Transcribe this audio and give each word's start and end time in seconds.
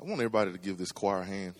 I 0.00 0.04
want 0.04 0.14
everybody 0.14 0.50
to 0.52 0.58
give 0.58 0.78
this 0.78 0.92
choir 0.92 1.20
a 1.20 1.24
hand. 1.26 1.54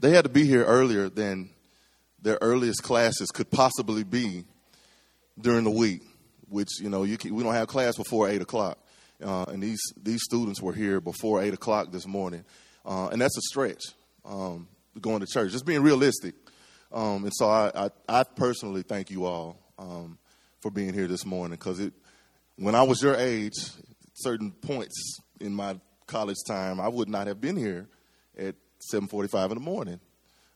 They 0.00 0.10
had 0.10 0.24
to 0.24 0.28
be 0.28 0.44
here 0.44 0.64
earlier 0.64 1.08
than 1.08 1.50
their 2.20 2.38
earliest 2.40 2.82
classes 2.82 3.30
could 3.30 3.52
possibly 3.52 4.02
be 4.02 4.44
during 5.40 5.62
the 5.62 5.70
week, 5.70 6.02
which, 6.48 6.80
you 6.80 6.90
know, 6.90 7.04
you 7.04 7.16
can, 7.16 7.32
we 7.32 7.44
don't 7.44 7.54
have 7.54 7.68
class 7.68 7.96
before 7.96 8.28
8 8.28 8.42
o'clock. 8.42 8.78
Uh, 9.22 9.44
and 9.44 9.62
these, 9.62 9.80
these 10.02 10.24
students 10.24 10.60
were 10.60 10.72
here 10.72 11.00
before 11.00 11.40
8 11.40 11.54
o'clock 11.54 11.92
this 11.92 12.06
morning. 12.06 12.44
Uh, 12.84 13.08
and 13.08 13.20
that's 13.20 13.38
a 13.38 13.42
stretch 13.42 13.82
um, 14.24 14.66
going 15.00 15.20
to 15.20 15.26
church, 15.26 15.52
just 15.52 15.64
being 15.64 15.82
realistic. 15.82 16.34
Um, 16.90 17.24
and 17.24 17.32
so 17.32 17.48
I, 17.48 17.70
I, 17.86 17.90
I, 18.08 18.24
personally 18.24 18.82
thank 18.82 19.10
you 19.10 19.24
all 19.24 19.65
um, 19.78 20.18
for 20.60 20.70
being 20.70 20.92
here 20.92 21.06
this 21.06 21.26
morning 21.26 21.58
because 21.58 21.90
when 22.56 22.74
I 22.74 22.82
was 22.82 23.02
your 23.02 23.16
age, 23.16 23.54
certain 24.14 24.50
points 24.50 25.18
in 25.40 25.54
my 25.54 25.78
college 26.06 26.36
time, 26.46 26.80
I 26.80 26.88
would 26.88 27.08
not 27.08 27.26
have 27.26 27.40
been 27.40 27.56
here 27.56 27.88
at 28.38 28.54
7:45 28.92 29.52
in 29.52 29.58
the 29.58 29.64
morning. 29.64 30.00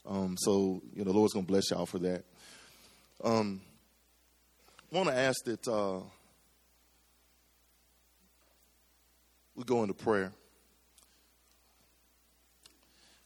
Um, 0.06 0.36
so 0.38 0.82
you 0.94 1.04
know, 1.04 1.12
the 1.12 1.18
Lord's 1.18 1.34
gonna 1.34 1.46
bless 1.46 1.70
y'all 1.70 1.86
for 1.86 1.98
that. 2.00 2.24
Um, 3.22 3.60
want 4.90 5.08
to 5.08 5.14
ask 5.14 5.44
that 5.44 5.68
uh, 5.68 6.00
we 9.54 9.64
go 9.64 9.82
into 9.82 9.94
prayer. 9.94 10.32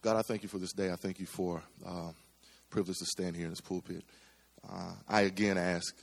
God, 0.02 0.16
I 0.16 0.22
thank 0.22 0.42
you 0.42 0.48
for 0.48 0.58
this 0.58 0.72
day. 0.72 0.90
I 0.90 0.96
thank 0.96 1.18
you 1.18 1.26
for 1.26 1.62
uh, 1.86 2.10
privilege 2.68 2.98
to 2.98 3.06
stand 3.06 3.36
here 3.36 3.46
in 3.46 3.50
this 3.50 3.60
pulpit. 3.60 4.04
Uh, 4.68 4.92
I 5.08 5.22
again 5.22 5.58
ask 5.58 5.94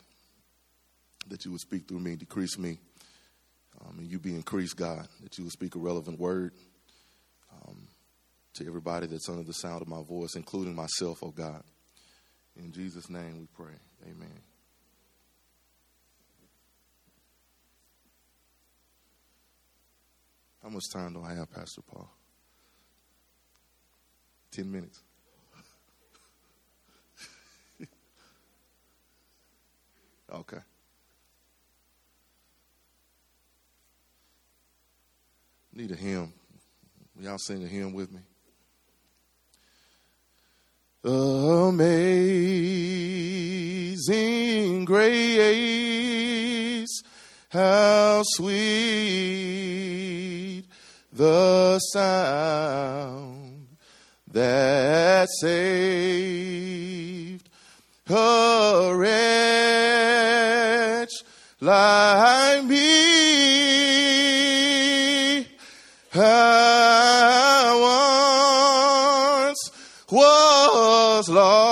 that 1.27 1.45
you 1.45 1.51
would 1.51 1.61
speak 1.61 1.87
through 1.87 1.99
me, 1.99 2.15
decrease 2.15 2.57
me, 2.57 2.77
um, 3.81 3.99
and 3.99 4.07
you 4.07 4.19
be 4.19 4.35
increased, 4.35 4.77
God, 4.77 5.07
that 5.23 5.37
you 5.37 5.45
would 5.45 5.53
speak 5.53 5.75
a 5.75 5.79
relevant 5.79 6.19
word 6.19 6.53
um, 7.53 7.87
to 8.55 8.67
everybody 8.67 9.07
that's 9.07 9.29
under 9.29 9.43
the 9.43 9.53
sound 9.53 9.81
of 9.81 9.87
my 9.87 10.03
voice, 10.03 10.35
including 10.35 10.75
myself, 10.75 11.23
oh 11.23 11.31
God. 11.31 11.63
In 12.57 12.71
Jesus' 12.71 13.09
name 13.09 13.39
we 13.39 13.47
pray. 13.55 13.73
Amen. 14.03 14.39
How 20.61 20.69
much 20.69 20.83
time 20.93 21.13
do 21.13 21.23
I 21.23 21.33
have, 21.33 21.51
Pastor 21.51 21.81
Paul? 21.81 22.09
Ten 24.51 24.71
minutes. 24.71 25.01
Okay. 30.33 30.59
Need 35.73 35.91
a 35.91 35.95
hymn. 35.95 36.33
Y'all 37.19 37.37
sing 37.37 37.63
a 37.63 37.67
hymn 37.67 37.93
with 37.93 38.11
me. 38.11 38.19
Amazing 41.03 42.45
grace, 44.85 45.41
how 47.49 48.21
sweet 48.23 48.61
the 51.11 51.79
sound 51.79 53.67
that 54.31 55.27
saved 55.39 56.31
a 58.07 58.91
wretch 58.93 59.80
like 61.61 62.65
me. 62.65 62.81
I 66.13 66.67
once 69.45 69.71
was 70.11 71.29
lost, 71.29 71.70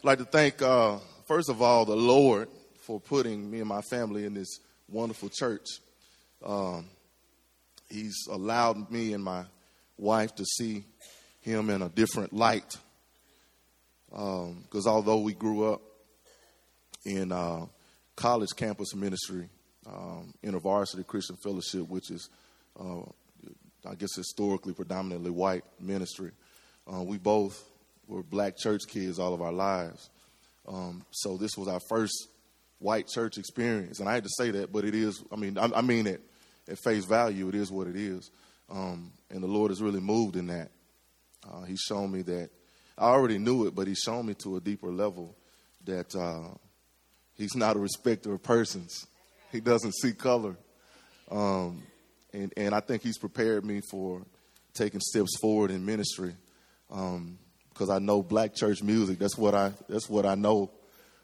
I'd 0.00 0.06
like 0.06 0.18
to 0.20 0.24
thank, 0.24 0.62
uh, 0.62 0.96
first 1.28 1.50
of 1.50 1.60
all, 1.60 1.84
the 1.84 1.94
Lord 1.94 2.48
for 2.86 2.98
putting 2.98 3.50
me 3.50 3.58
and 3.58 3.68
my 3.68 3.82
family 3.82 4.24
in 4.24 4.32
this 4.32 4.58
wonderful 4.88 5.28
church. 5.28 5.66
Um, 6.42 6.86
he's 7.90 8.16
allowed 8.30 8.90
me 8.90 9.12
and 9.12 9.22
my 9.22 9.44
wife 9.98 10.34
to 10.36 10.46
see 10.46 10.84
him 11.42 11.68
in 11.68 11.82
a 11.82 11.90
different 11.90 12.32
light. 12.32 12.78
Because 14.08 14.86
um, 14.86 14.86
although 14.86 15.18
we 15.18 15.34
grew 15.34 15.70
up 15.70 15.82
in 17.04 17.30
uh, 17.30 17.66
college 18.16 18.56
campus 18.56 18.94
ministry, 18.94 19.50
um, 19.86 20.32
InterVarsity 20.42 21.06
Christian 21.06 21.36
Fellowship, 21.36 21.86
which 21.90 22.10
is, 22.10 22.30
uh, 22.80 23.02
I 23.86 23.96
guess, 23.96 24.16
historically 24.16 24.72
predominantly 24.72 25.30
white 25.30 25.64
ministry, 25.78 26.30
uh, 26.90 27.02
we 27.02 27.18
both 27.18 27.62
were 28.10 28.22
black 28.22 28.56
church 28.58 28.82
kids 28.88 29.18
all 29.18 29.32
of 29.32 29.40
our 29.40 29.52
lives. 29.52 30.10
Um, 30.66 31.04
so 31.10 31.36
this 31.36 31.56
was 31.56 31.68
our 31.68 31.80
first 31.88 32.28
white 32.78 33.06
church 33.06 33.38
experience, 33.38 34.00
and 34.00 34.08
I 34.08 34.14
had 34.14 34.24
to 34.24 34.30
say 34.36 34.50
that, 34.50 34.72
but 34.72 34.84
it 34.84 34.94
is. 34.94 35.22
I 35.32 35.36
mean, 35.36 35.56
I, 35.56 35.70
I 35.76 35.80
mean 35.80 36.06
it 36.06 36.20
at 36.68 36.78
face 36.78 37.04
value. 37.04 37.48
It 37.48 37.54
is 37.54 37.70
what 37.70 37.86
it 37.86 37.96
is, 37.96 38.30
um, 38.70 39.12
and 39.30 39.42
the 39.42 39.48
Lord 39.48 39.70
has 39.70 39.80
really 39.80 40.00
moved 40.00 40.36
in 40.36 40.48
that. 40.48 40.70
Uh, 41.48 41.62
he's 41.62 41.80
shown 41.80 42.12
me 42.12 42.22
that 42.22 42.50
I 42.98 43.04
already 43.04 43.38
knew 43.38 43.66
it, 43.66 43.74
but 43.74 43.86
He's 43.86 43.98
shown 43.98 44.26
me 44.26 44.34
to 44.42 44.56
a 44.56 44.60
deeper 44.60 44.90
level 44.90 45.34
that 45.86 46.14
uh, 46.14 46.54
He's 47.34 47.54
not 47.54 47.76
a 47.76 47.78
respecter 47.78 48.34
of 48.34 48.42
persons. 48.42 49.06
He 49.50 49.60
doesn't 49.60 49.94
see 49.94 50.12
color, 50.12 50.56
um, 51.30 51.82
and 52.34 52.52
and 52.56 52.74
I 52.74 52.80
think 52.80 53.02
He's 53.02 53.18
prepared 53.18 53.64
me 53.64 53.80
for 53.90 54.22
taking 54.74 55.00
steps 55.00 55.36
forward 55.40 55.70
in 55.70 55.84
ministry 55.84 56.34
because 57.80 57.88
I 57.88 57.98
know 57.98 58.22
black 58.22 58.54
church 58.54 58.82
music. 58.82 59.18
That's 59.18 59.38
what 59.38 59.54
I 59.54 59.72
that's 59.88 60.06
what 60.06 60.26
I 60.26 60.34
know. 60.34 60.70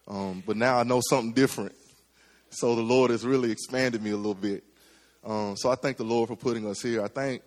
Um, 0.09 0.43
but 0.47 0.57
now 0.57 0.79
I 0.79 0.85
know 0.85 1.03
something 1.07 1.35
different. 1.35 1.75
So 2.49 2.75
the 2.75 2.81
Lord 2.81 3.11
has 3.11 3.27
really 3.27 3.51
expanded 3.51 4.03
me 4.03 4.13
a 4.13 4.17
little 4.17 4.33
bit. 4.33 4.65
Um, 5.23 5.55
so 5.59 5.71
I 5.71 5.75
thank 5.75 5.99
the 5.99 6.05
Lord 6.05 6.29
for 6.29 6.37
putting 6.37 6.67
us 6.67 6.81
here. 6.81 7.05
I 7.05 7.09
think 7.09 7.43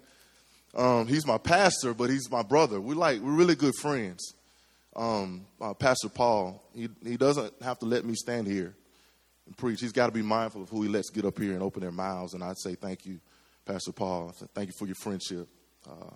um, 0.76 1.08
he's 1.08 1.26
my 1.26 1.40
pastor, 1.40 1.96
but 1.96 2.12
he's 2.12 2.30
my 2.30 2.44
brother. 2.44 2.80
We 2.80 2.94
like 2.94 3.20
we're 3.20 3.32
really 3.32 3.56
good 3.56 3.74
friends. 3.74 4.36
Um, 4.96 5.48
uh, 5.60 5.74
pastor 5.74 6.10
Paul, 6.10 6.62
he 6.76 6.88
he 7.04 7.18
doesn't 7.18 7.52
have 7.64 7.80
to 7.80 7.88
let 7.88 8.06
me 8.06 8.14
stand 8.14 8.46
here 8.46 8.76
and 9.48 9.58
preach. 9.58 9.82
He's 9.82 9.92
got 9.92 10.06
to 10.06 10.12
be 10.12 10.22
mindful 10.22 10.62
of 10.62 10.70
who 10.70 10.84
he 10.84 10.88
lets 10.88 11.10
get 11.10 11.26
up 11.26 11.40
here 11.40 11.54
and 11.54 11.64
open 11.64 11.82
their 11.82 11.92
mouths. 11.92 12.36
And 12.36 12.44
I'd 12.44 12.60
say 12.60 12.76
thank 12.76 13.08
you, 13.08 13.20
Pastor 13.66 13.92
Paul. 13.92 14.36
Thank 14.54 14.68
you 14.68 14.74
for 14.78 14.86
your 14.86 14.98
friendship, 15.02 15.48
uh, 15.90 16.16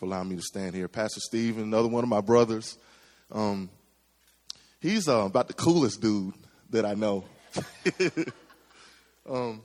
for 0.00 0.06
allowing 0.06 0.30
me 0.30 0.36
to 0.36 0.42
stand 0.42 0.74
here. 0.74 0.88
Pastor 0.88 1.20
Stephen, 1.20 1.64
another 1.64 1.86
one 1.86 2.02
of 2.02 2.08
my 2.08 2.22
brothers. 2.22 2.78
Um, 3.30 3.68
he's 4.80 5.06
uh, 5.06 5.26
about 5.26 5.46
the 5.46 5.52
coolest 5.52 6.00
dude 6.00 6.32
that 6.70 6.86
I 6.86 6.94
know. 6.94 7.24
um, 9.28 9.60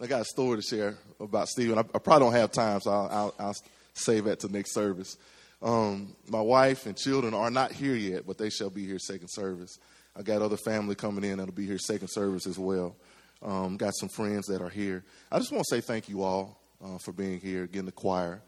I 0.00 0.06
got 0.06 0.20
a 0.20 0.24
story 0.24 0.58
to 0.58 0.62
share 0.62 0.96
about 1.18 1.48
Stephen. 1.48 1.76
I, 1.76 1.80
I 1.80 1.98
probably 1.98 2.26
don't 2.26 2.34
have 2.34 2.52
time, 2.52 2.80
so 2.80 2.92
I'll, 2.92 3.08
I'll, 3.10 3.34
I'll 3.40 3.54
save 3.94 4.24
that 4.26 4.38
to 4.40 4.48
next 4.48 4.72
service. 4.72 5.16
Um, 5.60 6.14
my 6.28 6.40
wife 6.40 6.86
and 6.86 6.96
children 6.96 7.34
are 7.34 7.50
not 7.50 7.72
here 7.72 7.96
yet, 7.96 8.28
but 8.28 8.38
they 8.38 8.50
shall 8.50 8.70
be 8.70 8.86
here 8.86 9.00
second 9.00 9.28
service. 9.28 9.76
I 10.14 10.22
got 10.22 10.40
other 10.40 10.56
family 10.56 10.94
coming 10.94 11.24
in 11.24 11.38
that'll 11.38 11.52
be 11.52 11.66
here 11.66 11.78
second 11.78 12.08
service 12.08 12.46
as 12.46 12.60
well. 12.60 12.94
Um, 13.42 13.76
got 13.76 13.92
some 13.96 14.08
friends 14.08 14.46
that 14.46 14.62
are 14.62 14.68
here. 14.68 15.02
I 15.32 15.40
just 15.40 15.50
want 15.50 15.64
to 15.68 15.74
say 15.74 15.80
thank 15.80 16.08
you 16.08 16.22
all 16.22 16.60
uh, 16.84 16.98
for 16.98 17.10
being 17.10 17.40
here, 17.40 17.64
again, 17.64 17.86
the 17.86 17.92
choir. 17.92 18.40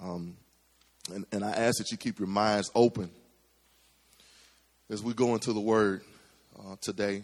Um, 0.00 0.36
and, 1.12 1.24
and 1.32 1.44
I 1.44 1.50
ask 1.50 1.78
that 1.78 1.90
you 1.90 1.96
keep 1.96 2.18
your 2.18 2.28
minds 2.28 2.70
open 2.74 3.10
as 4.90 5.02
we 5.02 5.14
go 5.14 5.34
into 5.34 5.52
the 5.52 5.60
Word 5.60 6.02
uh, 6.58 6.76
today. 6.80 7.22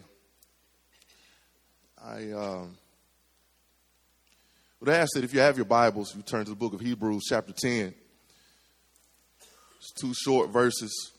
I 2.03 2.31
um, 2.31 2.77
would 4.79 4.89
ask 4.89 5.11
that 5.13 5.23
if 5.23 5.33
you 5.33 5.39
have 5.39 5.57
your 5.57 5.65
Bibles, 5.65 6.15
you 6.15 6.21
turn 6.21 6.45
to 6.45 6.51
the 6.51 6.55
book 6.55 6.73
of 6.73 6.81
Hebrews, 6.81 7.23
chapter 7.29 7.53
10. 7.53 7.93
It's 9.77 9.91
two 9.93 10.13
short 10.13 10.49
verses. 10.49 11.11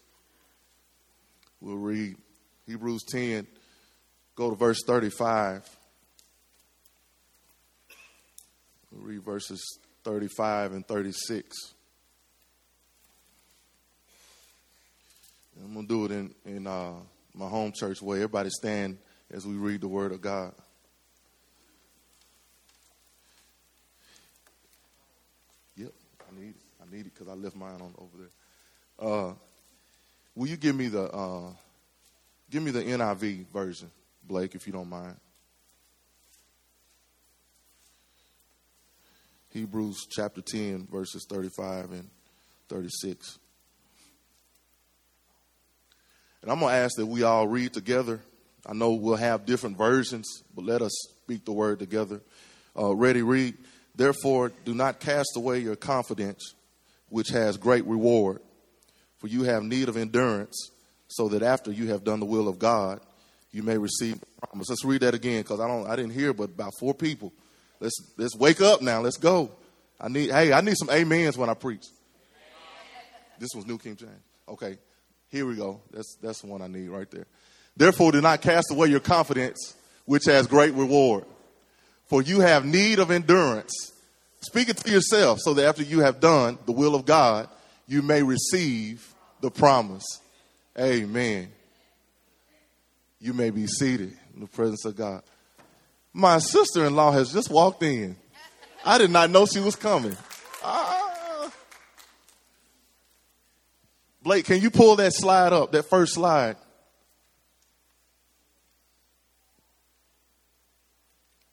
We'll 1.61 1.77
read 1.77 2.17
Hebrews 2.67 3.05
10, 3.11 3.47
go 4.35 4.51
to 4.51 4.57
verse 4.57 4.83
35. 4.87 5.69
We'll 8.93 9.07
read 9.07 9.23
verses 9.23 9.79
35, 10.05 10.73
and 10.73 10.87
36. 10.87 11.75
I'm 15.63 15.73
going 15.73 15.87
to 15.87 15.89
do 15.89 16.05
it 16.05 16.11
in, 16.11 16.35
in 16.45 16.67
uh, 16.67 16.93
my 17.35 17.49
home 17.49 17.73
church 17.75 18.03
way. 18.03 18.19
Everybody 18.19 18.51
stand 18.51 18.99
as 19.31 19.47
we 19.47 19.55
read 19.55 19.81
the 19.81 19.89
Word 19.89 20.13
of 20.13 20.21
God. 20.21 20.53
Yep, 25.77 25.93
I 26.21 26.41
need 26.41 26.51
it. 26.51 26.57
I 26.83 26.95
need 26.95 27.07
it 27.07 27.15
because 27.15 27.29
I 27.29 27.35
left 27.35 27.57
mine 27.57 27.81
on 27.81 27.95
over 27.99 28.19
there. 28.19 29.09
Uh, 29.09 29.33
will 30.35 30.49
you 30.49 30.57
give 30.57 30.77
me 30.77 30.89
the 30.89 31.11
uh, 31.11 31.51
give 32.51 32.63
me 32.63 32.71
the 32.71 32.83
NIV 32.83 33.47
version, 33.47 33.91
Blake, 34.27 34.55
if 34.55 34.67
you 34.67 34.73
don't 34.73 34.89
mind? 34.89 35.17
Hebrews 39.55 40.09
chapter 40.11 40.41
10, 40.41 40.89
verses 40.91 41.27
35 41.31 41.93
and 41.93 42.11
36. 42.69 43.39
And 46.43 46.51
I'm 46.51 46.59
going 46.59 46.73
to 46.73 46.77
ask 46.77 46.97
that 46.97 47.07
we 47.07 47.23
all 47.23 47.47
read 47.47 47.73
together. 47.73 48.19
I 48.67 48.73
know 48.73 48.95
we'll 48.95 49.15
have 49.15 49.47
different 49.47 49.79
versions, 49.79 50.43
but 50.57 50.65
let 50.65 50.83
us 50.83 50.91
speak 51.23 51.45
the 51.45 51.53
word 51.53 51.79
together. 51.79 52.21
Uh, 52.77 52.97
ready, 52.97 53.23
read. 53.23 53.55
Therefore, 53.95 54.51
do 54.65 54.75
not 54.75 54.99
cast 54.99 55.37
away 55.37 55.61
your 55.61 55.77
confidence, 55.77 56.55
which 57.09 57.29
has 57.29 57.57
great 57.57 57.87
reward. 57.87 58.41
For 59.21 59.29
you 59.29 59.45
have 59.45 59.63
need 59.63 59.89
of 59.89 59.97
endurance, 59.97 60.71
so 61.07 61.29
that 61.29 61.45
after 61.45 61.71
you 61.71 61.91
have 61.91 62.03
done 62.03 62.19
the 62.19 62.27
will 62.27 62.49
of 62.49 62.59
God, 62.59 62.99
you 63.53 63.63
may 63.63 63.79
receive 63.79 64.19
promise. 64.43 64.69
Let's 64.69 64.85
read 64.85 65.03
that 65.03 65.15
again, 65.15 65.43
because 65.43 65.61
I 65.61 65.69
don't 65.69 65.87
I 65.87 65.95
didn't 65.95 66.13
hear 66.13 66.33
but 66.33 66.47
about 66.47 66.73
four 66.81 66.93
people. 66.93 67.33
Let's 67.81 67.97
let's 68.17 68.37
wake 68.37 68.61
up 68.61 68.83
now. 68.83 69.01
Let's 69.01 69.17
go. 69.17 69.51
I 70.01 70.09
need 70.09 70.31
hey, 70.31 70.53
I 70.53 70.61
need 70.61 70.77
some 70.77 70.91
amens 70.91 71.37
when 71.37 71.49
I 71.49 71.55
preach. 71.55 71.85
This 73.39 73.51
was 73.55 73.67
New 73.67 73.79
King 73.79 73.97
James. 73.97 74.13
Okay. 74.49 74.79
Here 75.29 75.47
we 75.47 75.57
go. 75.57 75.81
That's 75.93 76.17
that's 76.23 76.41
the 76.41 76.47
one 76.47 76.63
I 76.63 76.67
need 76.67 76.89
right 76.89 77.11
there. 77.11 77.27
Therefore 77.77 78.13
do 78.13 78.21
not 78.21 78.41
cast 78.41 78.71
away 78.71 78.89
your 78.89 79.01
confidence, 79.01 79.75
which 80.05 80.27
has 80.27 80.47
great 80.47 80.75
reward. 80.75 81.25
For 82.07 82.23
you 82.23 82.41
have 82.41 82.65
need 82.65 82.99
of 82.99 83.11
endurance. 83.11 83.73
Speak 84.41 84.69
it 84.69 84.77
to 84.77 84.91
yourself 84.91 85.41
so 85.41 85.55
that 85.55 85.67
after 85.67 85.83
you 85.83 86.01
have 86.01 86.21
done 86.21 86.59
the 86.67 86.73
will 86.73 86.95
of 86.95 87.07
God, 87.07 87.49
you 87.87 88.03
may 88.03 88.23
receive 88.23 89.15
the 89.41 89.51
promise. 89.51 90.05
Amen. 90.79 91.51
You 93.21 93.33
may 93.33 93.51
be 93.51 93.67
seated 93.67 94.13
in 94.35 94.41
the 94.41 94.47
presence 94.47 94.85
of 94.85 94.97
God. 94.97 95.23
My 96.17 96.39
sister 96.39 96.85
in 96.85 96.95
law 96.95 97.11
has 97.11 97.33
just 97.33 97.51
walked 97.51 97.83
in. 97.83 98.17
I 98.85 98.99
did 98.99 99.11
not 99.11 99.31
know 99.31 99.47
she 99.47 99.59
was 99.59 99.75
coming. 99.75 100.17
Ah. 100.63 101.51
Blake, 104.23 104.45
can 104.45 104.61
you 104.61 104.71
pull 104.71 104.95
that 104.97 105.13
slide 105.13 105.53
up, 105.53 105.73
that 105.73 105.83
first 105.83 106.15
slide? 106.15 106.57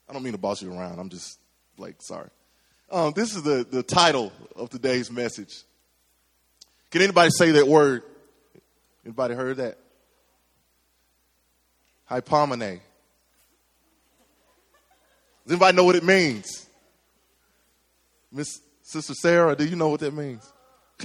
I 0.08 0.14
don't 0.14 0.22
mean 0.22 0.34
to 0.34 0.40
boss 0.40 0.62
you 0.62 0.72
around. 0.72 1.00
I'm 1.00 1.10
just, 1.10 1.40
Blake, 1.76 1.96
sorry. 2.00 2.30
Um, 2.92 3.14
this 3.16 3.36
is 3.36 3.42
the, 3.42 3.66
the 3.70 3.82
title 3.82 4.32
of 4.56 4.70
today's 4.70 5.10
message. 5.10 5.64
Can 6.92 7.02
anybody 7.02 7.32
say 7.32 7.52
that 7.52 7.68
word? 7.68 8.04
Anybody 9.06 9.34
heard 9.34 9.58
that? 9.58 9.78
Hypomene. 12.10 12.82
Does 15.46 15.54
anybody 15.54 15.76
know 15.76 15.84
what 15.84 15.96
it 15.96 16.04
means? 16.04 16.68
Miss 18.32 18.60
Sister 18.84 19.14
Sarah, 19.14 19.56
do 19.56 19.66
you 19.66 19.76
know 19.76 19.90
what 19.90 20.00
that 20.02 20.14
means? 20.14 20.52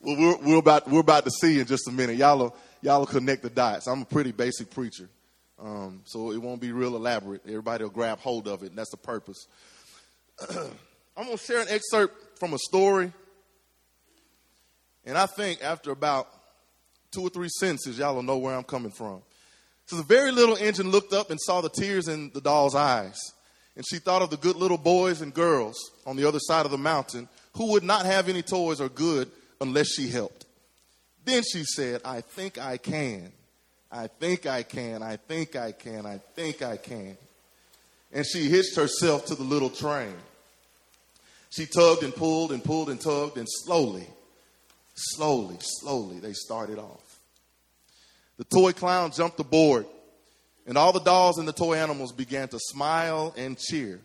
well, 0.00 0.16
we're, 0.16 0.36
we're, 0.38 0.58
about, 0.58 0.88
we're 0.88 1.00
about 1.00 1.24
to 1.24 1.30
see 1.30 1.58
in 1.58 1.66
just 1.66 1.88
a 1.88 1.92
minute. 1.92 2.16
Y'all 2.16 2.38
will, 2.38 2.56
y'all 2.82 3.00
will 3.00 3.06
connect 3.06 3.42
the 3.42 3.50
dots. 3.50 3.86
I'm 3.86 4.02
a 4.02 4.04
pretty 4.04 4.32
basic 4.32 4.70
preacher, 4.70 5.08
um, 5.58 6.02
so 6.04 6.32
it 6.32 6.38
won't 6.38 6.60
be 6.60 6.72
real 6.72 6.96
elaborate. 6.96 7.42
Everybody 7.46 7.84
will 7.84 7.90
grab 7.90 8.18
hold 8.20 8.48
of 8.48 8.62
it, 8.62 8.70
and 8.70 8.78
that's 8.78 8.90
the 8.90 8.96
purpose. 8.96 9.46
I'm 10.50 11.24
going 11.24 11.36
to 11.36 11.42
share 11.42 11.60
an 11.60 11.68
excerpt 11.68 12.38
from 12.38 12.52
a 12.52 12.58
story. 12.58 13.12
And 15.04 15.16
I 15.16 15.26
think 15.26 15.62
after 15.62 15.90
about 15.90 16.28
two 17.12 17.22
or 17.22 17.30
three 17.30 17.48
sentences, 17.48 17.98
y'all 17.98 18.14
will 18.14 18.22
know 18.22 18.38
where 18.38 18.54
I'm 18.54 18.64
coming 18.64 18.90
from. 18.92 19.22
So 19.86 19.96
the 19.96 20.02
very 20.02 20.32
little 20.32 20.56
engine 20.56 20.90
looked 20.90 21.12
up 21.12 21.30
and 21.30 21.40
saw 21.40 21.60
the 21.60 21.68
tears 21.68 22.08
in 22.08 22.30
the 22.34 22.40
doll's 22.40 22.74
eyes. 22.74 23.18
And 23.76 23.84
she 23.88 23.98
thought 23.98 24.22
of 24.22 24.30
the 24.30 24.36
good 24.36 24.56
little 24.56 24.78
boys 24.78 25.20
and 25.20 25.32
girls 25.32 25.76
on 26.06 26.16
the 26.16 26.26
other 26.26 26.40
side 26.40 26.64
of 26.64 26.72
the 26.72 26.78
mountain 26.78 27.28
who 27.54 27.72
would 27.72 27.84
not 27.84 28.06
have 28.06 28.28
any 28.28 28.42
toys 28.42 28.80
or 28.80 28.88
good 28.88 29.30
unless 29.60 29.88
she 29.94 30.08
helped. 30.08 30.44
Then 31.24 31.42
she 31.42 31.64
said, 31.64 32.00
I 32.04 32.20
think 32.20 32.58
I 32.58 32.78
can. 32.78 33.32
I 33.90 34.08
think 34.08 34.46
I 34.46 34.62
can. 34.62 35.02
I 35.02 35.16
think 35.16 35.56
I 35.56 35.72
can. 35.72 36.06
I 36.06 36.18
think 36.34 36.62
I 36.62 36.76
can. 36.76 37.16
And 38.12 38.26
she 38.26 38.48
hitched 38.48 38.76
herself 38.76 39.26
to 39.26 39.34
the 39.34 39.42
little 39.42 39.70
train. 39.70 40.14
She 41.50 41.66
tugged 41.66 42.02
and 42.02 42.14
pulled 42.14 42.52
and 42.52 42.62
pulled 42.62 42.90
and 42.90 43.00
tugged, 43.00 43.38
and 43.38 43.46
slowly, 43.48 44.06
slowly, 44.94 45.56
slowly, 45.60 46.18
they 46.18 46.32
started 46.32 46.78
off. 46.78 47.05
The 48.38 48.44
toy 48.44 48.72
clown 48.72 49.12
jumped 49.12 49.40
aboard, 49.40 49.86
and 50.66 50.76
all 50.76 50.92
the 50.92 51.00
dolls 51.00 51.38
and 51.38 51.48
the 51.48 51.52
toy 51.52 51.74
animals 51.74 52.12
began 52.12 52.48
to 52.48 52.58
smile 52.58 53.34
and 53.36 53.58
cheer. 53.58 54.00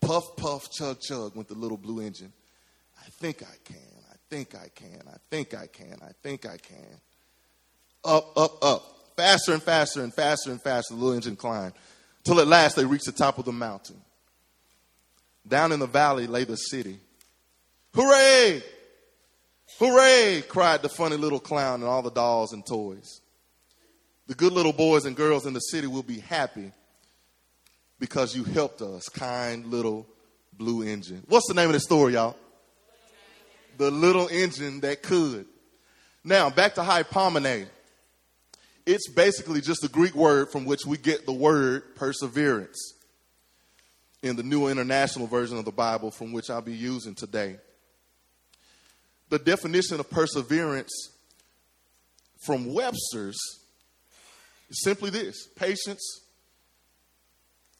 Puff, 0.00 0.36
puff, 0.36 0.70
chug, 0.70 1.00
chug 1.00 1.36
went 1.36 1.48
the 1.48 1.54
little 1.54 1.76
blue 1.76 2.00
engine. 2.00 2.32
I 2.98 3.08
think 3.10 3.42
I 3.42 3.54
can. 3.64 3.76
I 4.10 4.16
think 4.30 4.54
I 4.54 4.68
can. 4.74 5.02
I 5.06 5.16
think 5.30 5.54
I 5.54 5.66
can. 5.66 5.98
I 6.02 6.12
think 6.22 6.46
I 6.46 6.56
can. 6.56 7.00
Up, 8.04 8.36
up, 8.36 8.64
up. 8.64 8.82
Faster 9.16 9.52
and 9.52 9.62
faster 9.62 10.02
and 10.02 10.12
faster 10.12 10.50
and 10.50 10.60
faster, 10.62 10.94
the 10.94 11.00
little 11.00 11.14
engine 11.14 11.36
climbed. 11.36 11.74
Till 12.24 12.40
at 12.40 12.46
last 12.46 12.76
they 12.76 12.84
reached 12.84 13.06
the 13.06 13.12
top 13.12 13.38
of 13.38 13.44
the 13.44 13.52
mountain. 13.52 14.00
Down 15.46 15.72
in 15.72 15.80
the 15.80 15.86
valley 15.86 16.26
lay 16.26 16.44
the 16.44 16.56
city. 16.56 16.98
Hooray! 17.94 18.62
Hooray! 19.78 20.42
cried 20.48 20.82
the 20.82 20.88
funny 20.88 21.16
little 21.16 21.40
clown 21.40 21.80
and 21.80 21.84
all 21.84 22.02
the 22.02 22.10
dolls 22.10 22.52
and 22.52 22.64
toys. 22.66 23.21
The 24.28 24.34
good 24.34 24.52
little 24.52 24.72
boys 24.72 25.04
and 25.04 25.16
girls 25.16 25.46
in 25.46 25.52
the 25.52 25.60
city 25.60 25.86
will 25.86 26.02
be 26.02 26.20
happy 26.20 26.72
because 27.98 28.34
you 28.34 28.44
helped 28.44 28.82
us, 28.82 29.08
kind 29.08 29.66
little 29.66 30.06
blue 30.52 30.82
engine. 30.82 31.22
What's 31.28 31.48
the 31.48 31.54
name 31.54 31.68
of 31.68 31.72
the 31.72 31.80
story, 31.80 32.14
y'all? 32.14 32.36
The 33.78 33.90
little 33.90 34.28
engine 34.28 34.80
that 34.80 35.02
could. 35.02 35.46
Now, 36.24 36.50
back 36.50 36.74
to 36.74 36.82
hypomene. 36.82 37.66
It's 38.84 39.08
basically 39.10 39.60
just 39.60 39.84
a 39.84 39.88
Greek 39.88 40.14
word 40.14 40.50
from 40.50 40.64
which 40.64 40.84
we 40.86 40.96
get 40.96 41.26
the 41.26 41.32
word 41.32 41.94
perseverance 41.94 42.94
in 44.22 44.36
the 44.36 44.42
New 44.42 44.68
International 44.68 45.26
Version 45.26 45.58
of 45.58 45.64
the 45.64 45.72
Bible, 45.72 46.10
from 46.10 46.32
which 46.32 46.50
I'll 46.50 46.62
be 46.62 46.74
using 46.74 47.14
today. 47.14 47.56
The 49.28 49.38
definition 49.38 49.98
of 50.00 50.10
perseverance 50.10 50.92
from 52.44 52.72
Webster's 52.72 53.38
simply 54.72 55.10
this 55.10 55.46
patience 55.56 56.20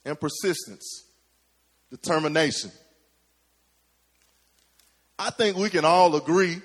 and 0.05 0.19
persistence, 0.19 1.05
determination. 1.89 2.71
I 5.17 5.29
think 5.29 5.57
we 5.57 5.69
can 5.69 5.85
all 5.85 6.15
agree 6.15 6.61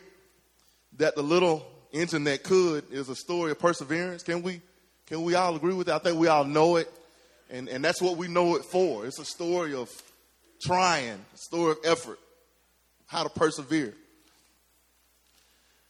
that 0.97 1.14
the 1.14 1.23
little 1.23 1.66
engine 1.92 2.25
that 2.25 2.42
could 2.42 2.85
is 2.90 3.08
a 3.08 3.14
story 3.14 3.50
of 3.52 3.58
perseverance. 3.58 4.23
Can 4.23 4.42
we? 4.42 4.61
Can 5.06 5.23
we 5.23 5.35
all 5.35 5.56
agree 5.56 5.75
with 5.75 5.87
that? 5.87 5.97
I 5.97 5.99
think 6.00 6.18
we 6.18 6.28
all 6.28 6.44
know 6.44 6.76
it, 6.76 6.90
and, 7.49 7.68
and 7.68 7.82
that's 7.82 8.02
what 8.02 8.18
we 8.18 8.28
know 8.28 8.56
it 8.56 8.64
for. 8.64 9.06
It's 9.06 9.18
a 9.18 9.25
story 9.25 9.75
of 9.75 9.90
trying, 10.61 11.18
a 11.35 11.38
story 11.38 11.73
of 11.73 11.78
effort, 11.85 12.18
how 13.06 13.23
to 13.23 13.30
persevere. 13.30 13.94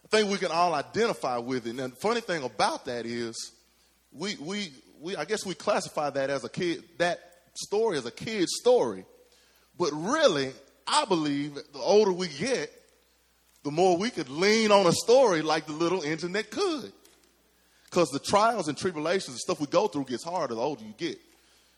I 0.04 0.08
think 0.08 0.30
we 0.30 0.38
can 0.38 0.52
all 0.52 0.72
identify 0.72 1.38
with 1.38 1.66
it. 1.66 1.70
And 1.70 1.92
the 1.92 1.96
funny 1.96 2.20
thing 2.20 2.44
about 2.44 2.84
that 2.84 3.06
is, 3.06 3.52
we, 4.12 4.36
we, 4.36 4.72
we, 5.00 5.16
I 5.16 5.24
guess 5.24 5.44
we 5.44 5.54
classify 5.54 6.10
that 6.10 6.30
as 6.30 6.44
a 6.44 6.48
kid, 6.48 6.84
that 6.98 7.20
story 7.54 7.98
as 7.98 8.06
a 8.06 8.10
kid's 8.10 8.52
story. 8.60 9.04
But 9.78 9.90
really, 9.92 10.52
I 10.86 11.04
believe 11.04 11.54
the 11.54 11.78
older 11.78 12.12
we 12.12 12.28
get, 12.28 12.72
the 13.64 13.70
more 13.70 13.96
we 13.96 14.10
could 14.10 14.28
lean 14.28 14.72
on 14.72 14.86
a 14.86 14.92
story 14.92 15.42
like 15.42 15.66
the 15.66 15.72
little 15.72 16.02
engine 16.02 16.32
that 16.32 16.50
could. 16.50 16.92
Because 17.84 18.08
the 18.10 18.18
trials 18.18 18.68
and 18.68 18.76
tribulations 18.76 19.28
and 19.28 19.38
stuff 19.38 19.60
we 19.60 19.66
go 19.66 19.88
through 19.88 20.04
gets 20.04 20.24
harder 20.24 20.54
the 20.54 20.60
older 20.60 20.84
you 20.84 20.94
get. 20.96 21.18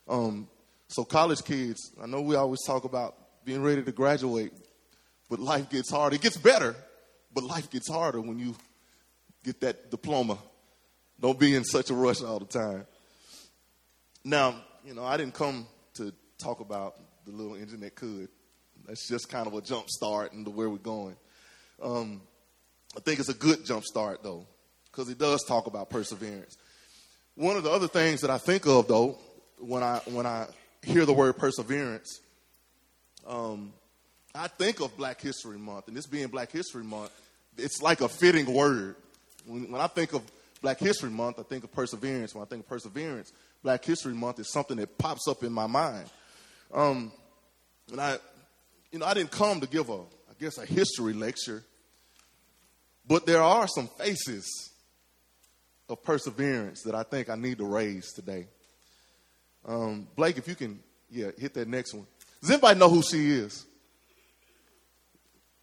Um, 0.09 0.49
so, 0.89 1.05
college 1.05 1.45
kids, 1.45 1.93
I 2.03 2.07
know 2.07 2.21
we 2.21 2.35
always 2.35 2.61
talk 2.67 2.85
about 2.85 3.15
being 3.45 3.63
ready 3.63 3.83
to 3.83 3.93
graduate, 3.93 4.53
but 5.29 5.39
life 5.39 5.71
gets 5.71 5.91
harder. 5.91 6.17
It 6.17 6.23
gets 6.23 6.37
better, 6.37 6.75
but 7.33 7.45
life 7.45 7.71
gets 7.71 7.89
harder 7.89 8.21
when 8.21 8.39
you 8.39 8.57
get 9.45 9.61
that 9.61 9.91
diploma 9.91 10.39
don't 11.21 11.39
be 11.39 11.55
in 11.55 11.65
such 11.65 11.91
a 11.91 11.95
rush 11.95 12.23
all 12.23 12.39
the 12.39 12.47
time. 12.47 12.87
Now, 14.25 14.57
you 14.85 14.95
know, 14.95 15.05
I 15.05 15.17
didn't 15.17 15.35
come 15.35 15.67
to 15.95 16.13
talk 16.39 16.61
about 16.61 16.95
the 17.27 17.33
little 17.33 17.55
engine 17.55 17.81
that 17.81 17.95
could. 17.95 18.29
That's 18.87 19.07
just 19.09 19.29
kind 19.29 19.47
of 19.47 19.55
a 19.55 19.61
jump 19.61 19.89
start 19.89 20.33
into 20.33 20.51
where 20.51 20.71
we're 20.71 20.79
going. 20.79 21.17
Um, 21.83 22.23
I 22.97 23.01
think 23.01 23.21
it's 23.21 23.29
a 23.29 23.35
good 23.35 23.65
jump 23.65 23.85
start, 23.85 24.23
though, 24.23 24.47
because 24.91 25.09
it 25.09 25.19
does 25.19 25.45
talk 25.45 25.67
about 25.67 25.91
perseverance. 25.91 26.57
One 27.35 27.57
of 27.57 27.63
the 27.63 27.71
other 27.71 27.89
things 27.89 28.23
that 28.23 28.31
I 28.31 28.39
think 28.39 28.67
of, 28.67 28.89
though, 28.89 29.19
when 29.59 29.83
I 29.83 30.01
when 30.07 30.27
I 30.27 30.47
hear 30.83 31.05
the 31.05 31.13
word 31.13 31.37
perseverance, 31.37 32.21
um, 33.27 33.73
I 34.35 34.49
think 34.49 34.81
of 34.81 34.97
Black 34.97 35.21
History 35.21 35.59
Month, 35.59 35.89
and 35.89 35.97
this 35.97 36.07
being 36.07 36.29
Black 36.29 36.51
History 36.51 36.85
Month, 36.85 37.13
it's 37.57 37.83
like 37.83 38.01
a 38.01 38.09
fitting 38.09 38.53
word. 38.53 38.97
When, 39.47 39.71
when 39.71 39.81
I 39.81 39.87
think 39.87 40.13
of 40.13 40.23
Black 40.63 40.79
History 40.79 41.11
Month, 41.11 41.39
I 41.39 41.43
think 41.43 41.65
of 41.65 41.73
perseverance. 41.73 42.35
When 42.35 42.43
I 42.43 42.47
think 42.47 42.65
of 42.65 42.69
perseverance, 42.69 43.33
Black 43.63 43.85
History 43.85 44.15
Month 44.15 44.41
is 44.41 44.53
something 44.53 44.77
that 44.77 44.99
pops 44.99 45.27
up 45.27 45.43
in 45.43 45.53
my 45.53 45.67
mind. 45.67 46.09
Um, 46.73 47.13
and 47.91 48.01
I, 48.01 48.19
you 48.93 48.99
know, 48.99 49.07
I 49.07 49.15
didn't 49.15 49.31
come 49.31 49.61
to 49.61 49.67
give 49.67 49.89
a, 49.89 49.99
I 49.99 50.35
guess, 50.39 50.59
a 50.59 50.67
history 50.67 51.13
lecture, 51.13 51.65
but 53.07 53.27
there 53.27 53.43
are 53.43 53.67
some 53.67 53.89
faces 53.89 54.71
of 55.89 56.03
perseverance 56.05 56.83
that 56.83 56.95
I 56.95 57.03
think 57.03 57.29
I 57.29 57.35
need 57.35 57.59
to 57.59 57.65
raise 57.65 58.13
today. 58.13 58.47
Um, 59.67 60.07
Blake, 60.15 60.39
if 60.39 60.47
you 60.47 60.55
can, 60.55 60.79
yeah, 61.11 61.31
hit 61.37 61.55
that 61.55 61.69
next 61.69 61.95
one. 61.95 62.07
Does 62.41 62.51
anybody 62.51 62.79
know 62.79 62.89
who 62.89 63.03
she 63.03 63.31
is? 63.31 63.67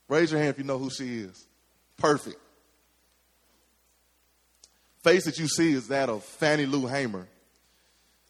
Raise 0.10 0.32
your 0.32 0.40
hand 0.40 0.52
if 0.52 0.58
you 0.58 0.64
know 0.64 0.78
who 0.78 0.90
she 0.90 1.20
is. 1.20 1.46
Perfect. 1.98 2.38
Face 5.08 5.24
that 5.24 5.40
you 5.40 5.48
see 5.48 5.72
is 5.72 5.88
that 5.88 6.10
of 6.10 6.22
Fannie 6.22 6.66
Lou 6.66 6.86
Hamer. 6.86 7.30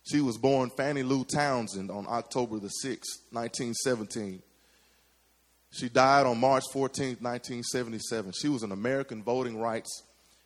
She 0.03 0.21
was 0.21 0.37
born 0.37 0.69
Fannie 0.69 1.01
Lou 1.01 1.23
Townsend 1.23 1.89
on 1.89 2.05
October 2.07 2.59
the 2.59 2.67
6th, 2.85 3.17
1917. 3.31 4.43
She 5.71 5.89
died 5.89 6.27
on 6.27 6.39
March 6.39 6.65
14th, 6.71 7.19
1977. 7.19 8.31
She 8.39 8.47
was 8.47 8.61
an 8.61 8.71
American 8.71 9.23
voting 9.23 9.59
rights 9.59 10.03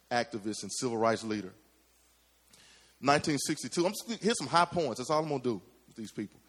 activist 0.09 0.61
and 0.61 0.71
civil 0.71 0.97
rights 0.97 1.25
leader. 1.25 1.51
1962, 3.01 3.85
I'm 3.85 3.91
just 3.91 4.23
here's 4.23 4.38
some 4.38 4.47
high 4.47 4.63
points. 4.63 5.00
That's 5.00 5.09
all 5.09 5.21
I'm 5.21 5.27
gonna 5.27 5.43
do 5.43 5.61
with 5.85 5.97
these 5.97 6.13
people. 6.13 6.39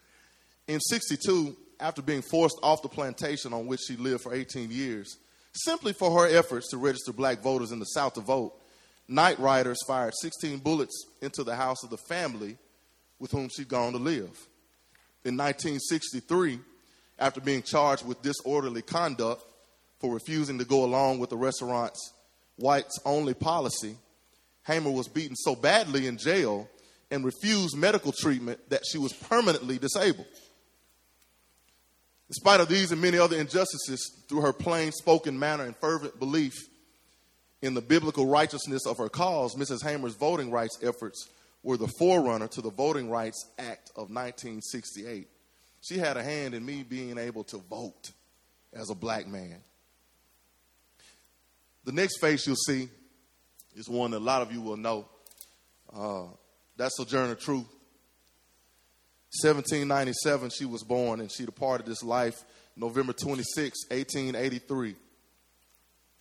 In 0.65 0.79
62, 0.79 1.57
after 1.81 2.01
being 2.01 2.21
forced 2.21 2.57
off 2.63 2.81
the 2.81 2.87
plantation 2.87 3.51
on 3.51 3.67
which 3.67 3.81
she 3.85 3.97
lived 3.97 4.23
for 4.23 4.33
18 4.33 4.71
years, 4.71 5.17
simply 5.51 5.91
for 5.91 6.09
her 6.21 6.37
efforts 6.37 6.69
to 6.69 6.77
register 6.77 7.11
black 7.11 7.41
voters 7.41 7.73
in 7.73 7.79
the 7.79 7.85
South 7.85 8.13
to 8.13 8.21
vote, 8.21 8.53
night 9.07 9.39
riders 9.39 9.79
fired 9.85 10.13
16 10.21 10.59
bullets 10.59 11.05
into 11.21 11.43
the 11.43 11.55
house 11.55 11.83
of 11.83 11.89
the 11.89 11.97
family 11.97 12.57
with 13.19 13.31
whom 13.31 13.49
she'd 13.49 13.67
gone 13.67 13.93
to 13.93 13.97
live. 13.97 14.47
In 15.25 15.37
1963, 15.37 16.59
after 17.19 17.39
being 17.39 17.61
charged 17.61 18.05
with 18.05 18.21
disorderly 18.21 18.81
conduct 18.81 19.43
for 19.99 20.13
refusing 20.13 20.57
to 20.57 20.65
go 20.65 20.83
along 20.83 21.19
with 21.19 21.29
the 21.29 21.37
restaurant's 21.37 22.13
whites 22.57 22.99
only 23.05 23.33
policy, 23.33 23.95
Hamer 24.65 24.91
was 24.91 25.07
beaten 25.07 25.35
so 25.35 25.55
badly 25.55 26.07
in 26.07 26.17
jail 26.17 26.69
and 27.11 27.23
refused 27.23 27.77
medical 27.77 28.11
treatment 28.11 28.59
that 28.69 28.81
she 28.89 28.97
was 28.97 29.13
permanently 29.13 29.77
disabled. 29.77 30.27
In 32.29 32.33
spite 32.33 32.59
of 32.59 32.67
these 32.67 32.91
and 32.91 33.01
many 33.01 33.19
other 33.19 33.37
injustices, 33.37 34.23
through 34.27 34.41
her 34.41 34.53
plain 34.53 34.91
spoken 34.91 35.37
manner 35.37 35.65
and 35.65 35.75
fervent 35.75 36.17
belief 36.17 36.53
in 37.63 37.73
the 37.73 37.81
biblical 37.81 38.25
righteousness 38.25 38.85
of 38.85 38.97
her 38.97 39.07
cause, 39.07 39.55
Mrs. 39.55 39.81
Hamer's 39.81 40.15
voting 40.15 40.51
rights 40.51 40.77
efforts 40.83 41.29
were 41.63 41.77
the 41.77 41.87
forerunner 41.97 42.49
to 42.49 42.61
the 42.61 42.69
Voting 42.69 43.09
Rights 43.09 43.49
Act 43.57 43.89
of 43.91 44.09
1968. 44.09 45.29
She 45.79 45.97
had 45.97 46.17
a 46.17 46.23
hand 46.23 46.55
in 46.55 46.65
me 46.65 46.83
being 46.83 47.17
able 47.17 47.45
to 47.45 47.57
vote 47.69 48.11
as 48.73 48.89
a 48.89 48.95
black 48.95 49.27
man. 49.27 49.55
The 51.85 51.93
next 51.93 52.19
face 52.19 52.45
you'll 52.45 52.57
see 52.57 52.89
is 53.77 53.87
one 53.87 54.11
that 54.11 54.17
a 54.17 54.19
lot 54.19 54.41
of 54.41 54.51
you 54.51 54.59
will 54.59 54.75
know. 54.75 55.07
Uh, 55.95 56.23
that's 56.75 56.97
Sojourner 56.97 57.35
Truth. 57.35 57.67
1797, 59.41 60.49
she 60.49 60.65
was 60.65 60.83
born, 60.83 61.21
and 61.21 61.31
she 61.31 61.45
departed 61.45 61.87
this 61.87 62.03
life 62.03 62.43
November 62.75 63.13
26, 63.13 63.85
1883. 63.89 64.95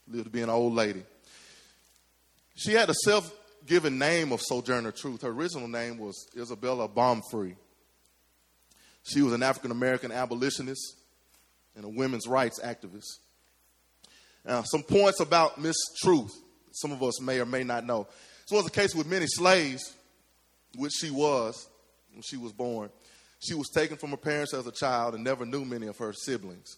Lived 0.07 0.25
to 0.25 0.31
be 0.31 0.43
an 0.43 0.49
old 0.49 0.75
lady. 0.75 1.03
She 2.55 2.73
had 2.73 2.91
a 2.91 2.95
self 2.95 3.33
given 3.67 3.99
name 3.99 4.33
of 4.33 4.41
Sojourner 4.41 4.93
Truth. 4.93 5.23
Her 5.23 5.29
original 5.29 5.69
name 5.69 5.99
was 5.99 6.27
Isabella 6.37 6.89
Baumfree. 6.89 7.57
She 9.05 9.23
was 9.23 9.33
an 9.33 9.43
African 9.43 9.71
American 9.71 10.13
abolitionist 10.13 10.97
and 11.75 11.85
a 11.85 11.89
women's 11.89 12.27
rights 12.27 12.61
activist. 12.61 13.19
Now, 14.45 14.63
some 14.63 14.83
points 14.83 15.21
about 15.21 15.59
Miss 15.59 15.77
Truth 16.03 16.33
some 16.73 16.93
of 16.93 17.03
us 17.03 17.21
may 17.21 17.41
or 17.41 17.47
may 17.47 17.65
not 17.65 17.85
know. 17.85 18.07
This 18.49 18.57
was 18.57 18.65
the 18.65 18.71
case 18.71 18.95
with 18.95 19.07
many 19.07 19.27
slaves, 19.27 19.95
which 20.77 20.93
she 20.99 21.11
was 21.11 21.69
when 22.13 22.23
she 22.23 22.37
was 22.37 22.53
born. 22.53 22.91
She 23.41 23.55
was 23.55 23.69
taken 23.75 23.97
from 23.97 24.11
her 24.11 24.17
parents 24.17 24.55
as 24.55 24.67
a 24.67 24.73
child 24.73 25.15
and 25.15 25.25
never 25.25 25.45
knew 25.45 25.65
many 25.65 25.87
of 25.87 25.99
her 25.99 26.13
siblings. 26.13 26.77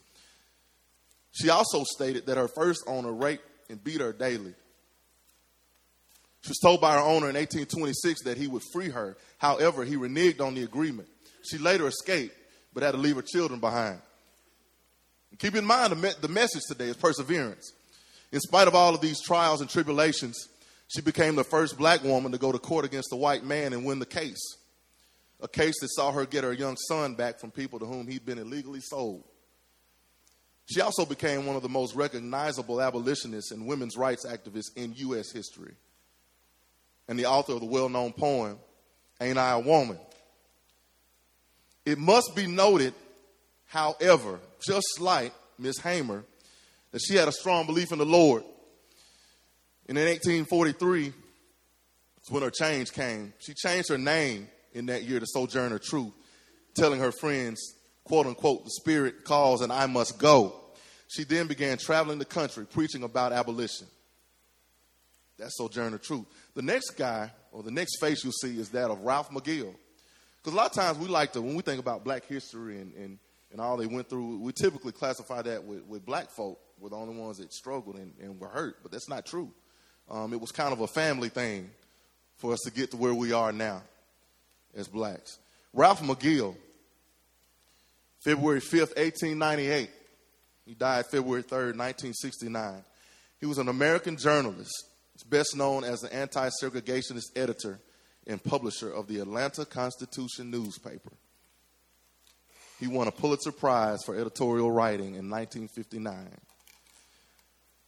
She 1.33 1.51
also 1.51 1.85
stated 1.85 2.27
that 2.27 2.37
her 2.37 2.49
first 2.49 2.85
owner 2.87 3.13
raped 3.13 3.45
and 3.69 3.83
beat 3.83 4.01
her 4.01 4.13
daily. 4.13 4.55
She 6.45 6.51
was 6.51 6.59
told 6.59 6.83
by 6.83 6.93
her 6.93 7.01
owner 7.01 7.31
in 7.31 7.37
1826 7.37 8.25
that 8.25 8.37
he 8.37 8.49
would 8.49 8.63
free 8.71 8.91
her. 8.91 9.17
However, 9.39 9.83
he 9.83 9.97
reneged 9.97 10.43
on 10.43 10.55
the 10.55 10.63
agreement. 10.63 11.09
She 11.51 11.57
later 11.57 11.87
escaped, 11.89 12.37
but 12.75 12.83
had 12.83 12.93
to 12.93 12.99
leave 12.99 13.17
her 13.17 13.23
children 13.23 13.61
behind. 13.61 13.99
And 15.31 15.41
keep 15.41 15.55
in 15.55 15.65
mind 15.65 15.93
the, 15.93 15.97
me- 15.97 16.13
the 16.21 16.29
message 16.29 16.65
today 16.69 16.89
is 16.89 16.99
perseverance. 16.99 17.73
In 18.31 18.41
spite 18.41 18.69
of 18.69 18.75
all 18.75 18.95
of 18.95 19.01
these 19.01 19.23
trials 19.23 19.63
and 19.63 19.71
tribulations, 19.71 20.37
she 20.89 21.01
became 21.01 21.35
the 21.35 21.45
first 21.45 21.79
black 21.79 22.05
woman 22.05 22.33
to 22.33 22.39
go 22.39 22.53
to 22.53 22.59
court 22.59 22.85
against 22.85 23.13
a 23.13 23.17
white 23.17 23.43
man 23.43 23.73
and 23.73 23.83
win 23.83 23.99
the 23.99 24.05
case. 24.05 24.59
A 25.41 25.49
case 25.49 25.75
that 25.81 25.89
saw 25.93 26.13
her 26.13 26.27
get 26.27 26.45
her 26.45 26.53
young 26.53 26.77
son 26.77 27.15
back 27.15 27.41
from 27.41 27.53
people 27.53 27.79
to 27.79 27.87
whom 27.87 28.07
he'd 28.07 28.27
been 28.27 28.39
illegally 28.39 28.81
sold. 28.83 29.25
She 30.67 30.83
also 30.83 31.07
became 31.07 31.47
one 31.47 31.57
of 31.57 31.63
the 31.63 31.71
most 31.71 31.95
recognizable 31.95 32.83
abolitionists 32.83 33.51
and 33.51 33.67
women's 33.67 33.97
rights 33.97 34.27
activists 34.27 34.77
in 34.77 34.93
U.S. 34.97 35.33
history, 35.33 35.75
and 37.09 37.19
the 37.19 37.27
author 37.27 37.53
of 37.53 37.61
the 37.61 37.67
well 37.67 37.89
known 37.89 38.13
poem, 38.13 38.59
Ain't 39.21 39.39
I 39.39 39.53
a 39.53 39.61
Woman? 39.61 39.99
It 41.85 41.99
must 41.99 42.35
be 42.35 42.47
noted, 42.47 42.95
however, 43.67 44.41
just 44.67 45.01
like 45.01 45.33
Miss 45.59 45.79
Hamer, 45.79 46.25
that 46.91 47.01
she 47.01 47.15
had 47.15 47.29
a 47.29 47.33
strong 47.33 47.67
belief 47.67 47.93
in 47.93 47.99
the 47.99 48.07
Lord. 48.07 48.43
And 49.89 49.99
in 49.99 50.05
1843, 50.05 51.13
it's 52.19 52.31
when 52.31 52.43
her 52.43 52.51
change 52.51 52.93
came. 52.93 53.35
She 53.39 53.53
changed 53.55 53.91
her 53.91 53.99
name 53.99 54.49
in 54.73 54.87
that 54.87 55.05
year 55.05 55.21
to 55.21 55.27
Sojourner 55.27 55.79
Truth, 55.79 56.13
telling 56.75 57.01
her 57.01 57.13
friends, 57.13 57.75
quote 58.05 58.27
unquote, 58.27 58.65
the 58.65 58.71
Spirit 58.71 59.25
calls 59.25 59.61
and 59.61 59.73
I 59.73 59.87
must 59.87 60.19
go. 60.19 60.55
She 61.09 61.25
then 61.25 61.47
began 61.47 61.77
traveling 61.77 62.19
the 62.19 62.25
country 62.25 62.65
preaching 62.67 63.03
about 63.03 63.33
abolition. 63.33 63.87
That's 65.39 65.57
Sojourner 65.57 65.99
Truth. 65.99 66.27
The 66.55 66.63
next 66.63 66.91
guy, 66.91 67.31
or 67.53 67.63
the 67.63 67.71
next 67.71 67.99
face 68.01 68.23
you'll 68.23 68.33
see, 68.33 68.59
is 68.59 68.71
that 68.71 68.91
of 68.91 69.01
Ralph 69.01 69.31
McGill. 69.31 69.75
Because 70.39 70.53
a 70.53 70.57
lot 70.57 70.67
of 70.67 70.73
times 70.73 70.99
we 70.99 71.09
like 71.09 71.33
to, 71.33 71.43
when 71.43 71.55
we 71.55 71.63
think 71.63 71.81
about 71.81 72.05
black 72.05 72.27
history 72.27 72.79
and, 72.81 72.95
and, 72.95 73.19
and 73.51 73.61
all 73.61 73.77
they 73.77 73.87
went 73.87 74.09
through, 74.09 74.39
we 74.39 74.53
typically 74.53 74.93
classify 74.93 75.43
that 75.43 75.65
with, 75.65 75.85
with 75.87 76.05
black 76.05 76.31
folk 76.31 76.59
were 76.79 76.91
the 76.91 76.97
only 76.97 77.17
ones 77.17 77.39
that 77.39 77.53
struggled 77.53 77.97
and, 77.97 78.13
and 78.21 78.39
were 78.39 78.49
hurt, 78.49 78.77
but 78.83 78.93
that's 78.93 79.09
not 79.09 79.25
true. 79.27 79.51
Um, 80.11 80.33
it 80.33 80.41
was 80.41 80.53
kind 80.53 80.73
of 80.73 80.81
a 80.81 80.87
family 80.87 81.29
thing 81.29 81.71
for 82.37 82.53
us 82.53 82.61
to 82.65 82.71
get 82.71 82.91
to 82.91 82.97
where 82.97 83.15
we 83.15 83.33
are 83.33 83.53
now 83.53 83.83
as 84.77 84.87
blacks. 84.87 85.39
Ralph 85.73 86.03
McGill, 86.03 86.55
February 88.21 88.61
5th, 88.61 88.97
1898. 88.97 89.91
He 90.67 90.75
died 90.75 91.07
February 91.07 91.43
3rd, 91.43 91.77
1969. 91.77 92.85
He 93.41 93.47
was 93.47 93.59
an 93.59 93.69
American 93.69 94.17
journalist. 94.17 94.85
He's 95.15 95.23
best 95.23 95.57
known 95.57 95.85
as 95.85 96.01
the 96.01 96.13
anti 96.15 96.49
segregationist 96.63 97.37
editor 97.37 97.81
and 98.27 98.43
publisher 98.43 98.91
of 98.91 99.07
the 99.07 99.21
Atlanta 99.21 99.65
Constitution 99.65 100.51
newspaper. 100.51 101.13
He 102.81 102.89
won 102.89 103.07
a 103.07 103.13
Pulitzer 103.13 103.53
Prize 103.53 104.03
for 104.05 104.17
editorial 104.17 104.71
writing 104.71 105.15
in 105.15 105.31
1959. 105.31 106.29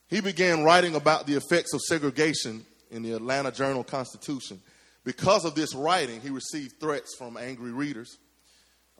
He 0.08 0.20
began 0.20 0.62
writing 0.62 0.94
about 0.94 1.26
the 1.26 1.34
effects 1.34 1.74
of 1.74 1.80
segregation 1.80 2.64
in 2.90 3.02
the 3.02 3.12
Atlanta 3.12 3.50
Journal 3.50 3.82
Constitution. 3.82 4.60
Because 5.04 5.44
of 5.44 5.54
this 5.54 5.74
writing, 5.74 6.20
he 6.20 6.30
received 6.30 6.78
threats 6.80 7.16
from 7.16 7.36
angry 7.36 7.72
readers. 7.72 8.18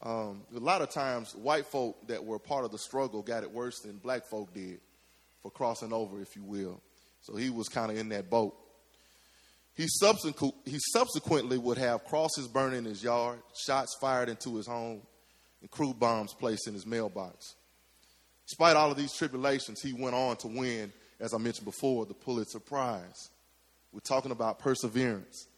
Um, 0.02 0.42
a 0.54 0.58
lot 0.58 0.82
of 0.82 0.90
times, 0.90 1.34
white 1.34 1.66
folk 1.66 2.06
that 2.08 2.24
were 2.24 2.38
part 2.38 2.64
of 2.64 2.72
the 2.72 2.78
struggle 2.78 3.22
got 3.22 3.44
it 3.44 3.50
worse 3.50 3.80
than 3.80 3.96
black 3.98 4.26
folk 4.28 4.52
did 4.52 4.80
for 5.42 5.50
crossing 5.50 5.92
over, 5.92 6.20
if 6.20 6.34
you 6.34 6.42
will. 6.42 6.80
So 7.26 7.34
he 7.34 7.50
was 7.50 7.68
kind 7.68 7.90
of 7.90 7.98
in 7.98 8.08
that 8.10 8.30
boat. 8.30 8.56
He, 9.74 9.86
subsequent, 9.88 10.54
he 10.64 10.78
subsequently 10.92 11.58
would 11.58 11.76
have 11.76 12.04
crosses 12.04 12.46
burned 12.46 12.76
in 12.76 12.84
his 12.84 13.02
yard, 13.02 13.40
shots 13.66 13.96
fired 14.00 14.28
into 14.28 14.56
his 14.56 14.66
home, 14.66 15.02
and 15.60 15.68
crude 15.68 15.98
bombs 15.98 16.32
placed 16.32 16.68
in 16.68 16.74
his 16.74 16.86
mailbox. 16.86 17.56
Despite 18.46 18.76
all 18.76 18.92
of 18.92 18.96
these 18.96 19.12
tribulations, 19.12 19.82
he 19.82 19.92
went 19.92 20.14
on 20.14 20.36
to 20.36 20.46
win, 20.46 20.92
as 21.18 21.34
I 21.34 21.38
mentioned 21.38 21.64
before, 21.64 22.06
the 22.06 22.14
Pulitzer 22.14 22.60
Prize. 22.60 23.28
We're 23.92 23.98
talking 23.98 24.30
about 24.30 24.60
perseverance. 24.60 25.48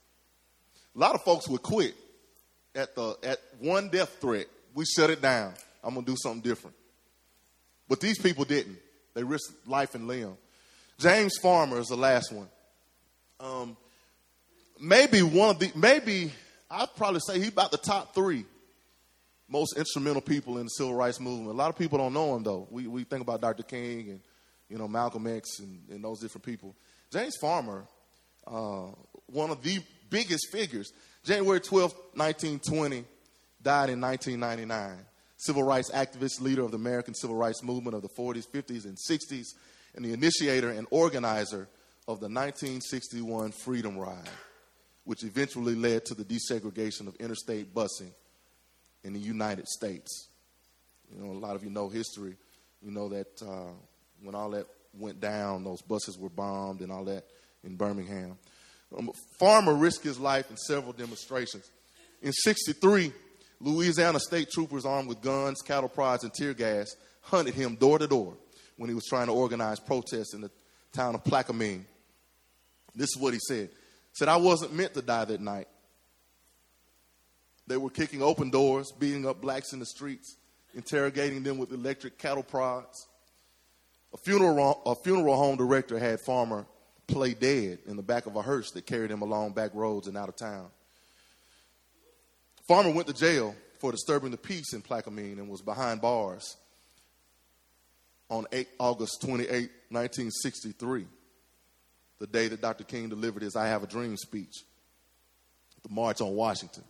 A 0.96 0.98
lot 0.98 1.14
of 1.14 1.22
folks 1.22 1.48
would 1.48 1.62
quit 1.62 1.94
at 2.74 2.94
the 2.94 3.14
at 3.22 3.40
one 3.58 3.90
death 3.90 4.16
threat. 4.20 4.46
We 4.74 4.86
shut 4.86 5.10
it 5.10 5.20
down. 5.20 5.52
I'm 5.84 5.94
gonna 5.94 6.06
do 6.06 6.16
something 6.16 6.40
different. 6.40 6.76
But 7.88 8.00
these 8.00 8.18
people 8.18 8.46
didn't. 8.46 8.78
They 9.12 9.22
risked 9.22 9.68
life 9.68 9.94
and 9.94 10.08
limb. 10.08 10.36
James 10.98 11.36
Farmer 11.38 11.78
is 11.78 11.88
the 11.88 11.96
last 11.96 12.32
one. 12.32 12.48
Um, 13.40 13.76
maybe 14.80 15.22
one 15.22 15.50
of 15.50 15.58
the 15.58 15.70
maybe 15.74 16.32
I'd 16.70 16.94
probably 16.96 17.20
say 17.20 17.38
he's 17.38 17.48
about 17.48 17.70
the 17.70 17.78
top 17.78 18.14
three 18.14 18.44
most 19.48 19.76
instrumental 19.78 20.20
people 20.20 20.58
in 20.58 20.64
the 20.64 20.70
civil 20.70 20.94
rights 20.94 21.20
movement. 21.20 21.50
A 21.50 21.52
lot 21.52 21.70
of 21.70 21.78
people 21.78 21.98
don't 21.98 22.12
know 22.12 22.34
him 22.36 22.42
though. 22.42 22.66
We 22.70 22.86
we 22.86 23.04
think 23.04 23.22
about 23.22 23.40
Dr. 23.40 23.62
King 23.62 24.10
and 24.10 24.20
you 24.68 24.76
know 24.76 24.88
Malcolm 24.88 25.26
X 25.26 25.60
and, 25.60 25.80
and 25.88 26.04
those 26.04 26.20
different 26.20 26.44
people. 26.44 26.74
James 27.12 27.36
Farmer, 27.40 27.86
uh, 28.46 28.88
one 29.26 29.50
of 29.50 29.62
the 29.62 29.78
biggest 30.10 30.50
figures. 30.50 30.92
January 31.24 31.60
12, 31.60 31.92
1920, 32.14 33.04
died 33.62 33.90
in 33.90 34.00
1999. 34.00 35.04
Civil 35.36 35.62
rights 35.62 35.90
activist, 35.90 36.40
leader 36.40 36.62
of 36.62 36.70
the 36.70 36.76
American 36.76 37.14
civil 37.14 37.36
rights 37.36 37.62
movement 37.62 37.94
of 37.94 38.02
the 38.02 38.08
40s, 38.08 38.48
50s, 38.48 38.84
and 38.84 38.96
60s, 38.96 39.46
and 39.94 40.04
the 40.04 40.12
initiator 40.12 40.70
and 40.70 40.86
organizer 40.90 41.68
of 42.06 42.20
the 42.20 42.28
1961 42.28 43.52
Freedom 43.52 43.98
Ride, 43.98 44.28
which 45.04 45.24
eventually 45.24 45.74
led 45.74 46.04
to 46.06 46.14
the 46.14 46.24
desegregation 46.24 47.06
of 47.06 47.14
interstate 47.16 47.74
busing 47.74 48.12
in 49.04 49.12
the 49.12 49.18
United 49.18 49.66
States. 49.66 50.28
You 51.14 51.22
know, 51.22 51.32
a 51.32 51.38
lot 51.38 51.56
of 51.56 51.64
you 51.64 51.70
know 51.70 51.88
history. 51.88 52.36
You 52.82 52.90
know 52.90 53.08
that 53.08 53.42
uh, 53.42 53.72
when 54.22 54.34
all 54.34 54.50
that 54.50 54.66
went 54.94 55.20
down, 55.20 55.64
those 55.64 55.82
buses 55.82 56.18
were 56.18 56.28
bombed 56.28 56.80
and 56.80 56.92
all 56.92 57.04
that 57.04 57.24
in 57.64 57.76
Birmingham. 57.76 58.38
Um, 58.96 59.10
Farmer 59.38 59.74
risked 59.74 60.04
his 60.04 60.18
life 60.18 60.50
in 60.50 60.56
several 60.56 60.92
demonstrations. 60.92 61.70
In 62.22 62.32
63, 62.32 63.12
Louisiana 63.60 64.18
state 64.20 64.48
troopers 64.50 64.84
armed 64.84 65.08
with 65.08 65.20
guns, 65.20 65.60
cattle 65.60 65.88
prods, 65.88 66.24
and 66.24 66.32
tear 66.32 66.54
gas 66.54 66.88
hunted 67.20 67.54
him 67.54 67.74
door 67.74 67.98
to 67.98 68.06
door 68.06 68.34
when 68.78 68.88
he 68.88 68.94
was 68.94 69.04
trying 69.04 69.26
to 69.26 69.32
organize 69.32 69.78
protests 69.78 70.32
in 70.32 70.40
the 70.40 70.50
town 70.92 71.14
of 71.14 71.24
Plaquemine. 71.24 71.82
This 72.94 73.10
is 73.10 73.16
what 73.18 73.34
he 73.34 73.40
said. 73.40 73.68
He 73.68 74.14
said, 74.14 74.28
I 74.28 74.36
wasn't 74.36 74.72
meant 74.72 74.94
to 74.94 75.02
die 75.02 75.26
that 75.26 75.40
night. 75.40 75.68
They 77.66 77.76
were 77.76 77.90
kicking 77.90 78.22
open 78.22 78.50
doors, 78.50 78.92
beating 78.98 79.26
up 79.26 79.42
blacks 79.42 79.72
in 79.72 79.78
the 79.78 79.84
streets, 79.86 80.36
interrogating 80.74 81.42
them 81.42 81.58
with 81.58 81.72
electric 81.72 82.18
cattle 82.18 82.42
prods. 82.42 83.08
A 84.14 84.16
funeral, 84.16 84.80
a 84.86 84.94
funeral 84.94 85.36
home 85.36 85.56
director 85.56 85.98
had 85.98 86.20
Farmer 86.20 86.64
play 87.08 87.34
dead 87.34 87.80
in 87.86 87.96
the 87.96 88.02
back 88.02 88.26
of 88.26 88.36
a 88.36 88.42
hearse 88.42 88.70
that 88.70 88.86
carried 88.86 89.10
him 89.10 89.22
along 89.22 89.52
back 89.52 89.72
roads 89.74 90.06
and 90.06 90.16
out 90.16 90.28
of 90.28 90.36
town. 90.36 90.68
Farmer 92.68 92.90
went 92.90 93.08
to 93.08 93.14
jail 93.14 93.54
for 93.80 93.90
disturbing 93.90 94.30
the 94.30 94.36
peace 94.38 94.72
in 94.72 94.82
Plaquemine 94.82 95.38
and 95.38 95.48
was 95.48 95.62
behind 95.62 96.00
bars 96.00 96.56
on 98.30 98.46
8, 98.52 98.68
August 98.78 99.22
28, 99.22 99.70
1963, 99.90 101.06
the 102.18 102.26
day 102.26 102.48
that 102.48 102.60
Dr. 102.60 102.84
King 102.84 103.08
delivered 103.08 103.42
his 103.42 103.56
I 103.56 103.68
Have 103.68 103.82
a 103.82 103.86
Dream 103.86 104.16
speech 104.16 104.54
the 105.82 105.94
March 105.94 106.20
on 106.20 106.34
Washington. 106.34 106.84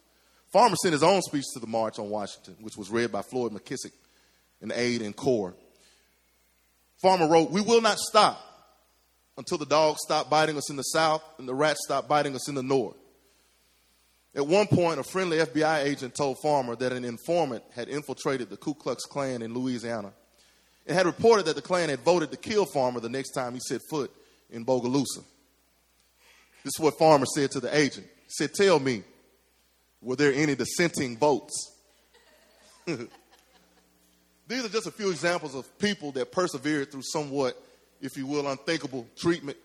Farmer 0.52 0.76
sent 0.76 0.92
his 0.92 1.02
own 1.02 1.22
speech 1.22 1.44
to 1.54 1.60
the 1.60 1.66
March 1.66 1.98
on 1.98 2.10
Washington, 2.10 2.56
which 2.60 2.76
was 2.76 2.90
read 2.90 3.12
by 3.12 3.22
Floyd 3.22 3.52
McKissick, 3.52 3.92
an 4.60 4.72
aide 4.74 5.02
in 5.02 5.12
CORE. 5.12 5.54
Farmer 7.00 7.28
wrote, 7.28 7.50
We 7.50 7.60
will 7.60 7.80
not 7.80 7.98
stop 7.98 8.40
until 9.36 9.58
the 9.58 9.66
dogs 9.66 10.00
stop 10.02 10.30
biting 10.30 10.56
us 10.56 10.70
in 10.70 10.76
the 10.76 10.82
south 10.82 11.22
and 11.38 11.48
the 11.48 11.54
rats 11.54 11.80
stop 11.84 12.08
biting 12.08 12.34
us 12.34 12.48
in 12.48 12.54
the 12.54 12.62
north. 12.62 12.96
At 14.34 14.46
one 14.46 14.66
point, 14.66 15.00
a 15.00 15.04
friendly 15.04 15.38
FBI 15.38 15.84
agent 15.84 16.14
told 16.14 16.38
Farmer 16.42 16.76
that 16.76 16.92
an 16.92 17.04
informant 17.04 17.64
had 17.74 17.88
infiltrated 17.88 18.50
the 18.50 18.56
Ku 18.56 18.74
Klux 18.74 19.04
Klan 19.04 19.42
in 19.42 19.54
Louisiana 19.54 20.12
and 20.88 20.96
had 20.96 21.06
reported 21.06 21.46
that 21.46 21.54
the 21.54 21.62
Klan 21.62 21.88
had 21.88 22.00
voted 22.00 22.32
to 22.32 22.36
kill 22.36 22.64
Farmer 22.66 22.98
the 22.98 23.08
next 23.08 23.30
time 23.30 23.54
he 23.54 23.60
set 23.60 23.82
foot 23.88 24.10
in 24.50 24.64
Bogalusa. 24.64 25.22
This 26.64 26.74
is 26.76 26.80
what 26.80 26.98
Farmer 26.98 27.26
said 27.26 27.52
to 27.52 27.60
the 27.60 27.76
agent. 27.76 28.06
He 28.24 28.30
said, 28.30 28.54
Tell 28.54 28.80
me, 28.80 29.04
were 30.02 30.16
there 30.16 30.32
any 30.32 30.54
dissenting 30.54 31.16
votes? 31.16 31.72
These 32.86 34.64
are 34.64 34.68
just 34.68 34.86
a 34.86 34.90
few 34.90 35.10
examples 35.10 35.54
of 35.54 35.78
people 35.78 36.10
that 36.12 36.32
persevered 36.32 36.90
through 36.90 37.02
somewhat 37.04 37.56
if 38.00 38.16
you 38.16 38.26
will, 38.26 38.48
unthinkable 38.48 39.06
treatment 39.16 39.56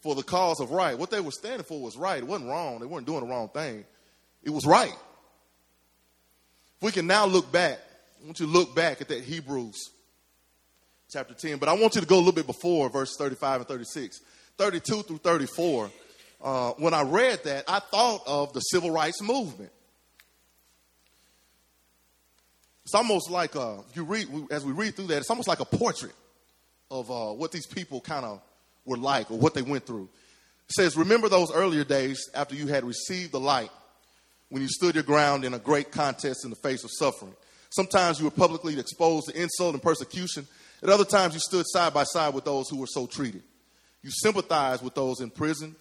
for 0.00 0.14
the 0.14 0.22
cause 0.22 0.60
of 0.60 0.70
right. 0.70 0.96
What 0.96 1.10
they 1.10 1.20
were 1.20 1.30
standing 1.30 1.64
for 1.64 1.80
was 1.80 1.96
right. 1.96 2.18
It 2.18 2.26
wasn't 2.26 2.50
wrong. 2.50 2.80
They 2.80 2.86
weren't 2.86 3.06
doing 3.06 3.20
the 3.20 3.26
wrong 3.26 3.48
thing. 3.48 3.84
It 4.42 4.50
was 4.50 4.66
right. 4.66 4.94
If 6.76 6.82
we 6.82 6.92
can 6.92 7.06
now 7.06 7.26
look 7.26 7.52
back, 7.52 7.78
I 8.20 8.26
want 8.26 8.40
you 8.40 8.46
to 8.46 8.52
look 8.52 8.74
back 8.74 9.00
at 9.00 9.08
that 9.08 9.22
Hebrews 9.22 9.90
chapter 11.12 11.34
10, 11.34 11.58
but 11.58 11.68
I 11.68 11.72
want 11.72 11.94
you 11.94 12.00
to 12.00 12.06
go 12.06 12.16
a 12.16 12.18
little 12.18 12.32
bit 12.32 12.46
before 12.46 12.88
verse 12.88 13.16
35 13.16 13.60
and 13.60 13.68
36. 13.68 14.20
32 14.56 15.02
through 15.02 15.18
34. 15.18 15.90
Uh, 16.42 16.70
when 16.72 16.94
I 16.94 17.02
read 17.02 17.42
that, 17.44 17.64
I 17.68 17.80
thought 17.80 18.22
of 18.26 18.52
the 18.52 18.60
civil 18.60 18.90
rights 18.90 19.20
movement. 19.22 19.72
It's 22.84 22.94
almost 22.94 23.30
like 23.30 23.56
uh, 23.56 23.78
you 23.94 24.04
read 24.04 24.28
as 24.50 24.64
we 24.64 24.72
read 24.72 24.96
through 24.96 25.08
that. 25.08 25.18
It's 25.18 25.30
almost 25.30 25.48
like 25.48 25.60
a 25.60 25.64
portrait 25.64 26.14
of 26.90 27.10
uh, 27.10 27.32
what 27.32 27.52
these 27.52 27.66
people 27.66 28.00
kind 28.00 28.24
of 28.24 28.42
were 28.84 28.96
like 28.96 29.30
or 29.30 29.38
what 29.38 29.54
they 29.54 29.62
went 29.62 29.86
through. 29.86 30.08
It 30.68 30.72
says, 30.72 30.96
Remember 30.96 31.28
those 31.28 31.52
earlier 31.52 31.84
days 31.84 32.28
after 32.34 32.54
you 32.54 32.66
had 32.66 32.84
received 32.84 33.32
the 33.32 33.40
light, 33.40 33.70
when 34.48 34.62
you 34.62 34.68
stood 34.68 34.94
your 34.94 35.04
ground 35.04 35.44
in 35.44 35.54
a 35.54 35.58
great 35.58 35.92
contest 35.92 36.44
in 36.44 36.50
the 36.50 36.56
face 36.56 36.82
of 36.84 36.90
suffering. 36.92 37.34
Sometimes 37.70 38.18
you 38.18 38.24
were 38.24 38.32
publicly 38.32 38.78
exposed 38.78 39.28
to 39.28 39.40
insult 39.40 39.74
and 39.74 39.82
persecution. 39.82 40.46
At 40.82 40.88
other 40.88 41.04
times, 41.04 41.34
you 41.34 41.40
stood 41.40 41.66
side 41.68 41.92
by 41.92 42.04
side 42.04 42.34
with 42.34 42.44
those 42.44 42.68
who 42.68 42.78
were 42.78 42.86
so 42.86 43.06
treated. 43.06 43.42
You 44.02 44.10
sympathized 44.10 44.82
with 44.82 44.94
those 44.94 45.20
in 45.20 45.30
prison 45.30 45.76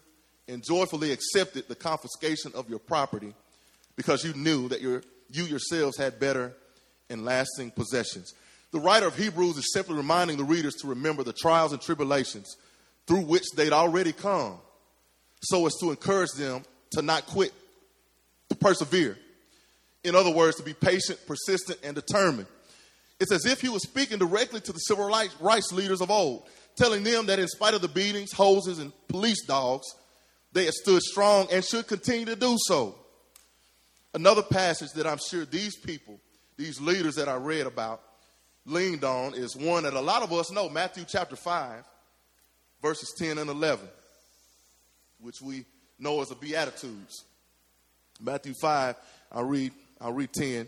and 0.47 0.63
joyfully 0.63 1.11
accepted 1.11 1.67
the 1.67 1.75
confiscation 1.75 2.51
of 2.53 2.69
your 2.69 2.79
property 2.79 3.33
because 3.95 4.23
you 4.23 4.33
knew 4.33 4.67
that 4.69 4.81
your, 4.81 5.03
you 5.29 5.43
yourselves 5.43 5.97
had 5.97 6.19
better 6.19 6.53
and 7.09 7.23
lasting 7.23 7.71
possessions. 7.71 8.33
The 8.71 8.79
writer 8.79 9.07
of 9.07 9.17
Hebrews 9.17 9.57
is 9.57 9.73
simply 9.73 9.95
reminding 9.95 10.37
the 10.37 10.43
readers 10.43 10.75
to 10.75 10.87
remember 10.87 11.23
the 11.23 11.33
trials 11.33 11.71
and 11.71 11.81
tribulations 11.81 12.55
through 13.07 13.21
which 13.21 13.45
they'd 13.55 13.73
already 13.73 14.11
come, 14.11 14.57
so 15.41 15.65
as 15.65 15.75
to 15.77 15.89
encourage 15.89 16.31
them 16.31 16.63
to 16.91 17.01
not 17.01 17.25
quit, 17.25 17.51
to 18.49 18.55
persevere. 18.55 19.17
In 20.03 20.15
other 20.15 20.29
words, 20.29 20.57
to 20.57 20.63
be 20.63 20.73
patient, 20.73 21.19
persistent, 21.25 21.79
and 21.83 21.95
determined. 21.95 22.47
It's 23.19 23.31
as 23.31 23.45
if 23.45 23.61
he 23.61 23.69
was 23.69 23.83
speaking 23.83 24.17
directly 24.17 24.61
to 24.61 24.71
the 24.71 24.79
civil 24.79 25.05
rights 25.07 25.71
leaders 25.71 26.01
of 26.01 26.09
old, 26.09 26.47
telling 26.75 27.03
them 27.03 27.25
that 27.25 27.39
in 27.39 27.47
spite 27.47 27.73
of 27.73 27.81
the 27.81 27.87
beatings, 27.87 28.31
hoses, 28.31 28.79
and 28.79 28.93
police 29.07 29.45
dogs, 29.45 29.85
they 30.53 30.65
had 30.65 30.73
stood 30.73 31.01
strong 31.01 31.47
and 31.51 31.63
should 31.63 31.87
continue 31.87 32.25
to 32.25 32.35
do 32.35 32.55
so. 32.59 32.95
Another 34.13 34.41
passage 34.41 34.91
that 34.93 35.05
I'm 35.05 35.19
sure 35.19 35.45
these 35.45 35.75
people, 35.75 36.19
these 36.57 36.79
leaders 36.81 37.15
that 37.15 37.27
I 37.27 37.35
read 37.35 37.67
about, 37.67 38.01
leaned 38.65 39.03
on 39.03 39.33
is 39.33 39.55
one 39.55 39.83
that 39.83 39.93
a 39.93 40.01
lot 40.01 40.23
of 40.23 40.31
us 40.31 40.51
know 40.51 40.69
Matthew 40.69 41.03
chapter 41.07 41.35
5, 41.35 41.83
verses 42.81 43.13
10 43.17 43.37
and 43.37 43.49
11, 43.49 43.87
which 45.19 45.41
we 45.41 45.65
know 45.99 46.21
as 46.21 46.29
the 46.29 46.35
Beatitudes. 46.35 47.25
Matthew 48.21 48.53
5, 48.61 48.95
I'll 49.31 49.43
read, 49.43 49.73
I'll 49.99 50.13
read 50.13 50.31
10. 50.33 50.67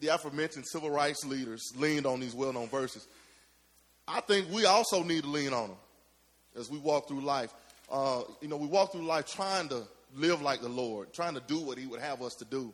the 0.00 0.08
aforementioned 0.08 0.66
civil 0.66 0.90
rights 0.90 1.24
leaders 1.24 1.72
leaned 1.76 2.06
on 2.06 2.20
these 2.20 2.34
well 2.34 2.52
known 2.52 2.68
verses, 2.68 3.06
I 4.08 4.20
think 4.20 4.50
we 4.50 4.64
also 4.64 5.02
need 5.02 5.22
to 5.22 5.28
lean 5.28 5.52
on 5.52 5.68
them 5.68 5.78
as 6.58 6.70
we 6.70 6.78
walk 6.78 7.08
through 7.08 7.20
life. 7.20 7.52
Uh, 7.90 8.22
you 8.40 8.48
know, 8.48 8.56
we 8.56 8.66
walk 8.66 8.92
through 8.92 9.04
life 9.04 9.26
trying 9.26 9.68
to 9.68 9.82
live 10.16 10.42
like 10.42 10.60
the 10.60 10.68
Lord, 10.68 11.12
trying 11.12 11.34
to 11.34 11.42
do 11.46 11.60
what 11.60 11.78
He 11.78 11.86
would 11.86 12.00
have 12.00 12.22
us 12.22 12.34
to 12.34 12.44
do. 12.44 12.72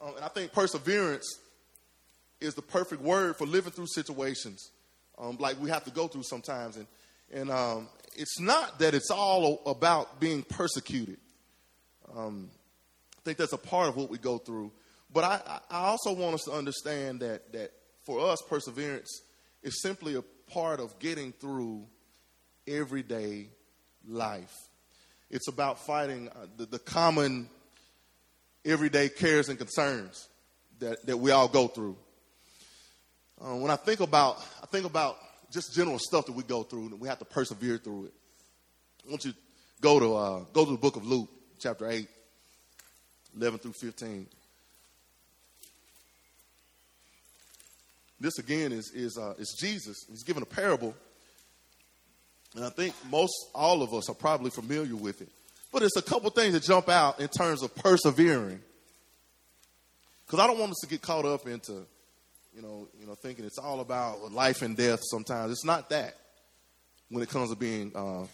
Um, 0.00 0.16
and 0.16 0.24
I 0.24 0.28
think 0.28 0.52
perseverance 0.52 1.38
is 2.40 2.54
the 2.54 2.62
perfect 2.62 3.02
word 3.02 3.36
for 3.36 3.46
living 3.46 3.72
through 3.72 3.86
situations 3.88 4.70
um, 5.18 5.36
like 5.38 5.60
we 5.60 5.70
have 5.70 5.84
to 5.84 5.90
go 5.90 6.08
through 6.08 6.24
sometimes. 6.24 6.76
And, 6.76 6.86
and 7.32 7.50
um, 7.50 7.88
it's 8.16 8.40
not 8.40 8.78
that 8.80 8.94
it's 8.94 9.10
all 9.10 9.62
about 9.66 10.20
being 10.20 10.42
persecuted. 10.42 11.18
Um, 12.16 12.50
I 13.16 13.20
think 13.24 13.38
that's 13.38 13.52
a 13.52 13.58
part 13.58 13.88
of 13.88 13.96
what 13.96 14.10
we 14.10 14.18
go 14.18 14.38
through. 14.38 14.72
But 15.12 15.24
I, 15.24 15.60
I 15.70 15.78
also 15.86 16.12
want 16.12 16.34
us 16.34 16.44
to 16.44 16.52
understand 16.52 17.20
that, 17.20 17.52
that 17.52 17.72
for 18.04 18.20
us, 18.30 18.42
perseverance 18.48 19.22
is 19.62 19.82
simply 19.82 20.14
a 20.16 20.22
part 20.50 20.80
of 20.80 20.98
getting 20.98 21.32
through 21.32 21.86
everyday 22.66 23.48
life. 24.06 24.54
It's 25.30 25.48
about 25.48 25.78
fighting 25.78 26.28
uh, 26.28 26.46
the, 26.56 26.66
the 26.66 26.78
common 26.78 27.48
everyday 28.64 29.08
cares 29.08 29.48
and 29.48 29.58
concerns 29.58 30.28
that, 30.78 31.04
that 31.06 31.16
we 31.16 31.30
all 31.30 31.48
go 31.48 31.68
through. 31.68 31.96
Uh, 33.40 33.56
when 33.56 33.70
I 33.70 33.76
think 33.76 34.00
about, 34.00 34.38
I 34.62 34.66
think 34.66 34.86
about 34.86 35.16
just 35.50 35.74
general 35.74 35.98
stuff 35.98 36.26
that 36.26 36.32
we 36.32 36.42
go 36.42 36.62
through, 36.62 36.86
and 36.86 37.00
we 37.00 37.08
have 37.08 37.18
to 37.18 37.24
persevere 37.24 37.78
through 37.78 38.06
it. 38.06 38.12
I 39.06 39.10
want 39.10 39.24
you 39.24 39.32
to 39.32 39.38
go 39.80 39.98
to 39.98 40.14
uh, 40.14 40.44
go 40.52 40.64
to 40.64 40.70
the 40.70 40.78
book 40.78 40.96
of 40.96 41.04
Luke, 41.04 41.28
chapter 41.58 41.90
eight, 41.90 42.08
11 43.36 43.58
through 43.58 43.72
fifteen. 43.72 44.26
This 48.22 48.38
again 48.38 48.70
is 48.70 48.92
is 48.94 49.18
uh, 49.18 49.34
is 49.36 49.56
Jesus. 49.60 50.06
He's 50.08 50.22
given 50.22 50.44
a 50.44 50.46
parable, 50.46 50.94
and 52.54 52.64
I 52.64 52.70
think 52.70 52.94
most 53.10 53.34
all 53.52 53.82
of 53.82 53.92
us 53.92 54.08
are 54.08 54.14
probably 54.14 54.50
familiar 54.50 54.94
with 54.94 55.20
it. 55.20 55.28
But 55.72 55.82
it's 55.82 55.96
a 55.96 56.02
couple 56.02 56.30
things 56.30 56.52
that 56.52 56.62
jump 56.62 56.88
out 56.88 57.18
in 57.18 57.26
terms 57.26 57.64
of 57.64 57.74
persevering, 57.74 58.60
because 60.24 60.38
I 60.38 60.46
don't 60.46 60.60
want 60.60 60.70
us 60.70 60.78
to 60.82 60.86
get 60.86 61.02
caught 61.02 61.24
up 61.24 61.48
into 61.48 61.84
you 62.54 62.62
know, 62.62 62.86
you 63.00 63.06
know, 63.06 63.14
thinking 63.16 63.44
it's 63.44 63.58
all 63.58 63.80
about 63.80 64.30
life 64.30 64.62
and 64.62 64.76
death. 64.76 65.00
Sometimes 65.02 65.50
it's 65.50 65.64
not 65.64 65.90
that. 65.90 66.14
When 67.08 67.24
it 67.24 67.28
comes 67.28 67.50
to 67.50 67.56
being 67.56 67.90
uh, 67.94 68.26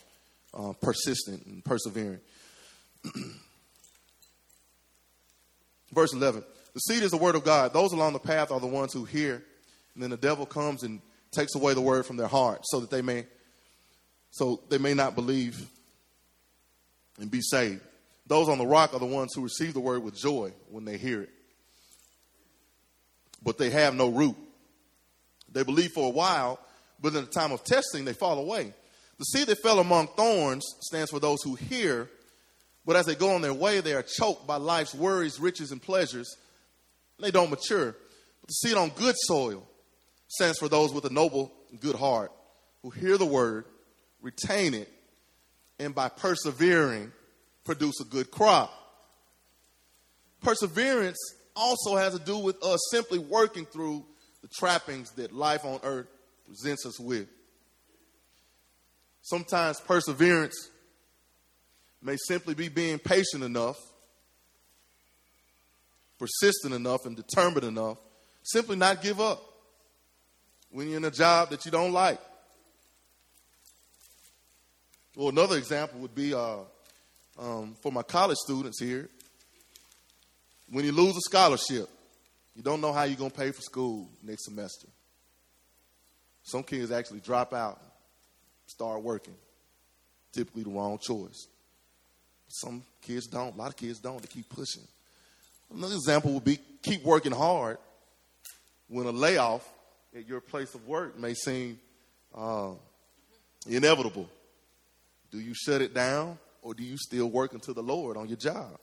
uh, 0.55 0.73
persistent 0.83 1.47
and 1.47 1.65
persevering. 1.65 2.21
Verse 5.93 6.13
11 6.13 6.45
The 6.75 6.81
seed 6.81 7.03
is 7.03 7.11
the 7.11 7.17
word 7.17 7.37
of 7.37 7.45
God. 7.45 7.73
Those 7.73 7.93
along 7.93 8.13
the 8.13 8.19
path 8.19 8.51
are 8.51 8.61
the 8.61 8.67
ones 8.67 8.93
who 8.93 9.05
hear. 9.07 9.43
And 9.99 10.03
then 10.05 10.11
the 10.11 10.17
devil 10.17 10.47
comes 10.47 10.85
and 10.85 11.01
takes 11.33 11.55
away 11.57 11.75
the 11.75 11.81
word 11.81 12.07
from 12.07 12.17
their 12.17 12.29
heart 12.29 12.61
so 12.63 12.81
that 12.81 12.91
they 12.91 13.03
may 13.03 13.27
so 14.31 14.61
they 14.69 14.79
may 14.79 14.95
not 14.95 15.15
believe 15.15 15.67
and 17.19 17.31
be 17.31 17.41
saved. 17.41 17.81
Those 18.27 18.49
on 18.49 18.59
the 18.59 18.67
rock 18.67 18.95
are 18.95 19.01
the 19.01 19.07
ones 19.07 19.33
who 19.35 19.43
receive 19.43 19.75
the 19.75 19.81
word 19.81 20.03
with 20.03 20.17
joy 20.17 20.53
when 20.71 20.85
they 20.85 20.99
hear 20.99 21.23
it 21.23 21.31
but 23.43 23.59
they 23.59 23.71
have 23.71 23.95
no 23.95 24.09
root. 24.09 24.37
They 25.51 25.63
believe 25.63 25.93
for 25.93 26.07
a 26.07 26.11
while, 26.11 26.59
but 27.01 27.15
in 27.15 27.25
the 27.25 27.31
time 27.31 27.53
of 27.53 27.65
testing, 27.65 28.05
they 28.05 28.13
fall 28.13 28.39
away. 28.39 28.75
The 29.19 29.25
seed 29.25 29.49
that 29.49 29.63
fell 29.63 29.81
among 29.81 30.09
thorns 30.09 30.65
stands 30.81 31.11
for 31.11 31.21
those 31.21 31.43
who 31.43 31.55
hear, 31.55 32.09
but 32.85 32.97
as 32.97 33.07
they 33.07 33.15
go 33.15 33.35
on 33.35 33.43
their 33.43 33.55
way, 33.55 33.81
they 33.81 33.95
are 33.95 34.03
choked 34.03 34.47
by 34.47 34.57
life's 34.57 34.95
worries, 34.95 35.41
riches, 35.41 35.73
and 35.73 35.83
pleasures. 35.83 36.37
And 37.17 37.27
They 37.27 37.31
don't 37.31 37.51
mature. 37.51 37.97
But 38.41 38.49
the 38.49 38.55
seed 38.55 38.77
on 38.77 38.91
good 38.91 39.15
soil 39.17 39.67
stands 40.29 40.59
for 40.59 40.69
those 40.69 40.93
with 40.93 41.05
a 41.07 41.11
noble, 41.11 41.53
good 41.81 41.97
heart 41.97 42.33
who 42.83 42.91
hear 42.91 43.19
the 43.19 43.27
word, 43.27 43.65
retain 44.21 44.75
it, 44.75 44.91
and 45.79 45.95
by 45.95 46.09
persevering, 46.09 47.13
produce 47.65 48.01
a 48.01 48.05
good 48.05 48.31
crop. 48.31 48.73
Perseverance 50.43 51.19
also 51.57 51.97
has 51.97 52.13
to 52.17 52.25
do 52.25 52.39
with 52.39 52.63
us 52.63 52.79
simply 52.91 53.19
working 53.19 53.67
through 53.67 54.05
the 54.43 54.49
trappings 54.49 55.11
that 55.13 55.33
life 55.33 55.65
on 55.65 55.81
earth 55.83 56.07
presents 56.47 56.87
us 56.87 57.01
with. 57.01 57.29
Sometimes 59.23 59.81
perseverance 59.81 60.71
may 62.01 62.17
simply 62.17 62.55
be 62.55 62.69
being 62.69 62.99
patient 62.99 63.43
enough, 63.43 63.77
persistent 66.19 66.73
enough, 66.73 67.05
and 67.05 67.17
determined 67.17 67.65
enough, 67.65 67.99
simply 68.43 68.77
not 68.77 69.03
give 69.03 69.21
up 69.21 69.43
when 70.71 70.89
you're 70.89 70.99
in 70.99 71.05
a 71.05 71.11
job 71.11 71.51
that 71.51 71.65
you 71.65 71.71
don't 71.71 71.93
like. 71.93 72.21
Well, 75.17 75.29
another 75.29 75.57
example 75.57 76.01
would 76.01 76.15
be 76.15 76.33
uh, 76.35 76.59
um, 77.39 77.75
for 77.83 77.91
my 77.91 78.03
college 78.03 78.39
students 78.39 78.81
here 78.81 79.09
when 80.71 80.85
you 80.85 80.93
lose 80.93 81.17
a 81.17 81.21
scholarship, 81.21 81.89
you 82.55 82.63
don't 82.63 82.81
know 82.81 82.93
how 82.93 83.05
you're 83.05 83.17
going 83.17 83.31
to 83.31 83.37
pay 83.37 83.51
for 83.51 83.63
school 83.63 84.09
next 84.23 84.45
semester. 84.45 84.89
Some 86.43 86.63
kids 86.63 86.91
actually 86.91 87.21
drop 87.21 87.53
out, 87.53 87.81
start 88.67 89.03
working. 89.03 89.35
Typically 90.33 90.63
the 90.63 90.71
wrong 90.71 90.99
choice. 90.99 91.47
Some 92.49 92.83
kids 93.03 93.27
don't. 93.27 93.55
A 93.55 93.59
lot 93.59 93.71
of 93.71 93.77
kids 93.77 93.99
don't. 93.99 94.21
They 94.21 94.29
keep 94.29 94.49
pushing. 94.49 94.83
Another 95.75 95.95
example 95.95 96.33
would 96.33 96.45
be 96.45 96.59
keep 96.83 97.05
working 97.05 97.33
hard 97.33 97.79
when 98.89 99.07
a 99.07 99.11
layoff 99.11 99.69
at 100.17 100.27
your 100.27 100.41
place 100.41 100.75
of 100.75 100.87
work 100.87 101.19
may 101.19 101.35
seem 101.35 101.79
uh, 102.35 102.73
inevitable. 103.67 104.29
Do 105.31 105.39
you 105.39 105.55
shut 105.55 105.83
it 105.83 105.95
down 105.95 106.39
or 106.63 106.75
do 106.75 106.83
you 106.83 106.97
still 106.97 107.31
work 107.31 107.55
unto 107.55 107.73
the 107.75 107.83
Lord 107.83 108.17
on 108.17 108.29
your 108.29 108.37
job? 108.37 108.79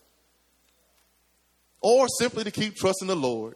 or 1.85 2.07
simply 2.07 2.43
to 2.43 2.49
keep 2.49 2.75
trusting 2.75 3.07
the 3.07 3.15
Lord 3.15 3.53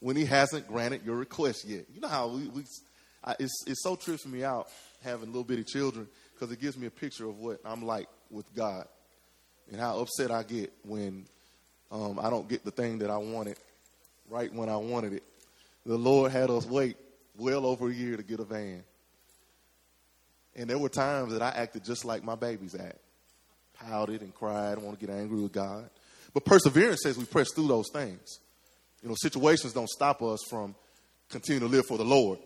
when 0.00 0.16
He 0.16 0.24
hasn't 0.24 0.66
granted 0.66 1.02
your 1.04 1.14
request 1.14 1.64
yet. 1.64 1.84
You 1.94 2.00
know 2.00 2.08
how 2.08 2.26
we, 2.26 2.48
we 2.48 2.64
I, 3.22 3.36
it's, 3.38 3.64
it's 3.68 3.84
so 3.84 3.94
tripping 3.94 4.32
me 4.32 4.42
out 4.42 4.66
having 5.04 5.26
little 5.26 5.44
bitty 5.44 5.62
children 5.62 6.08
because 6.32 6.50
it 6.50 6.60
gives 6.60 6.76
me 6.76 6.88
a 6.88 6.90
picture 6.90 7.28
of 7.28 7.38
what 7.38 7.60
I'm 7.64 7.84
like 7.84 8.08
with 8.28 8.52
God 8.56 8.88
and 9.70 9.80
how 9.80 10.00
upset 10.00 10.32
I 10.32 10.42
get 10.42 10.72
when 10.82 11.26
um, 11.92 12.18
I 12.20 12.28
don't 12.28 12.48
get 12.48 12.64
the 12.64 12.72
thing 12.72 12.98
that 12.98 13.10
I 13.10 13.18
wanted 13.18 13.56
right 14.28 14.52
when 14.52 14.68
I 14.68 14.76
wanted 14.76 15.12
it. 15.12 15.22
The 15.86 15.96
Lord 15.98 16.32
had 16.32 16.50
us 16.50 16.66
wait 16.66 16.96
well 17.36 17.66
over 17.66 17.88
a 17.88 17.92
year 17.92 18.16
to 18.16 18.22
get 18.22 18.40
a 18.40 18.44
van. 18.44 18.82
And 20.56 20.70
there 20.70 20.78
were 20.78 20.88
times 20.88 21.32
that 21.32 21.42
I 21.42 21.48
acted 21.48 21.84
just 21.84 22.04
like 22.04 22.22
my 22.22 22.34
babies 22.34 22.74
act. 22.74 22.98
Pouted 23.74 24.22
and 24.22 24.32
cried, 24.34 24.78
I 24.78 24.80
want 24.80 24.98
to 24.98 25.06
get 25.06 25.14
angry 25.14 25.40
with 25.40 25.52
God. 25.52 25.90
But 26.32 26.44
perseverance 26.44 27.00
says 27.02 27.18
we 27.18 27.24
press 27.24 27.48
through 27.54 27.68
those 27.68 27.90
things. 27.92 28.38
You 29.02 29.08
know, 29.08 29.16
situations 29.18 29.72
don't 29.72 29.88
stop 29.88 30.22
us 30.22 30.40
from 30.48 30.74
continuing 31.28 31.68
to 31.68 31.76
live 31.76 31.86
for 31.86 31.98
the 31.98 32.04
Lord. 32.04 32.38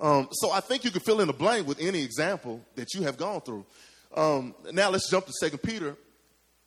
Um, 0.00 0.28
so 0.32 0.50
I 0.50 0.60
think 0.60 0.84
you 0.84 0.90
can 0.90 1.00
fill 1.00 1.20
in 1.20 1.28
the 1.28 1.32
blank 1.32 1.66
with 1.66 1.80
any 1.80 2.02
example 2.02 2.60
that 2.74 2.92
you 2.94 3.02
have 3.02 3.16
gone 3.16 3.40
through. 3.40 3.64
Um, 4.14 4.54
now 4.72 4.90
let's 4.90 5.08
jump 5.08 5.26
to 5.26 5.32
Second 5.32 5.58
Peter 5.62 5.96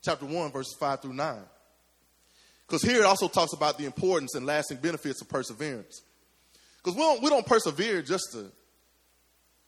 chapter 0.03 0.25
1, 0.25 0.51
verses 0.51 0.75
5 0.79 1.01
through 1.01 1.13
9. 1.13 1.37
Because 2.65 2.81
here 2.81 2.99
it 2.99 3.05
also 3.05 3.27
talks 3.27 3.53
about 3.53 3.77
the 3.77 3.85
importance 3.85 4.35
and 4.35 4.45
lasting 4.45 4.77
benefits 4.77 5.21
of 5.21 5.29
perseverance. 5.29 6.01
Because 6.87 6.99
we 6.99 7.03
don't, 7.03 7.21
we 7.21 7.29
don't 7.29 7.45
persevere 7.45 8.01
just 8.01 8.31
to, 8.31 8.45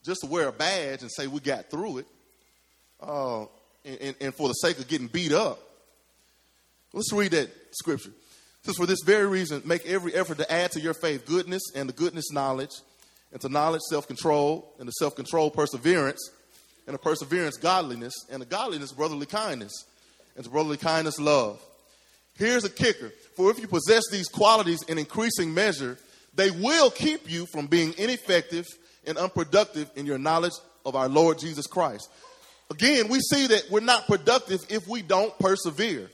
just 0.06 0.22
to 0.22 0.28
wear 0.28 0.48
a 0.48 0.54
badge 0.54 1.02
and 1.02 1.12
say 1.12 1.28
we 1.28 1.42
got 1.42 1.70
through 1.70 1.98
it 1.98 2.06
uh, 3.02 3.42
and, 3.84 4.16
and 4.22 4.34
for 4.34 4.48
the 4.48 4.54
sake 4.54 4.80
of 4.80 4.88
getting 4.88 5.08
beat 5.08 5.34
up. 5.34 5.60
Let's 6.94 7.12
read 7.12 7.32
that 7.32 7.50
scripture. 7.72 8.12
Says, 8.64 8.78
For 8.78 8.86
this 8.86 9.02
very 9.06 9.28
reason, 9.28 9.62
make 9.66 9.86
every 9.86 10.14
effort 10.16 10.38
to 10.38 10.50
add 10.50 10.72
to 10.72 10.80
your 10.80 10.94
faith 10.94 11.26
goodness, 11.26 11.62
and 11.76 11.90
the 11.90 11.94
goodness, 11.94 12.32
knowledge, 12.32 12.72
and 13.34 13.42
to 13.42 13.50
knowledge, 13.50 13.82
self 13.90 14.08
control, 14.08 14.74
and 14.80 14.88
to 14.88 14.94
self 14.94 15.18
control, 15.18 15.52
perseverance, 15.52 16.32
and 16.88 16.94
to 16.94 16.98
perseverance, 16.98 17.58
godliness, 17.58 18.14
and 18.32 18.42
to 18.42 18.48
godliness, 18.48 18.94
brotherly 18.94 19.26
kindness, 19.26 19.74
and 20.38 20.46
to 20.46 20.50
brotherly 20.50 20.78
kindness, 20.78 21.20
love. 21.20 21.62
Here's 22.38 22.64
a 22.64 22.70
kicker 22.70 23.12
for 23.36 23.52
if 23.52 23.60
you 23.60 23.68
possess 23.68 24.04
these 24.10 24.30
qualities 24.30 24.84
in 24.84 24.98
increasing 24.98 25.54
measure, 25.54 25.98
they 26.34 26.52
will 26.52 26.92
keep 26.92 27.30
you 27.30 27.46
from 27.52 27.68
being 27.68 27.94
ineffective 27.98 28.66
and 29.06 29.18
unproductive 29.18 29.90
in 29.96 30.06
your 30.06 30.18
knowledge 30.18 30.54
of 30.86 30.96
our 30.96 31.10
Lord 31.10 31.40
Jesus 31.40 31.68
Christ. 31.68 32.10
Again, 32.72 33.08
we 33.08 33.20
see 33.20 33.48
that 33.48 33.64
we're 33.72 33.80
not 33.80 34.08
productive 34.08 34.60
if 34.70 34.88
we 34.88 35.02
don't 35.02 35.38
persevere. 35.40 36.10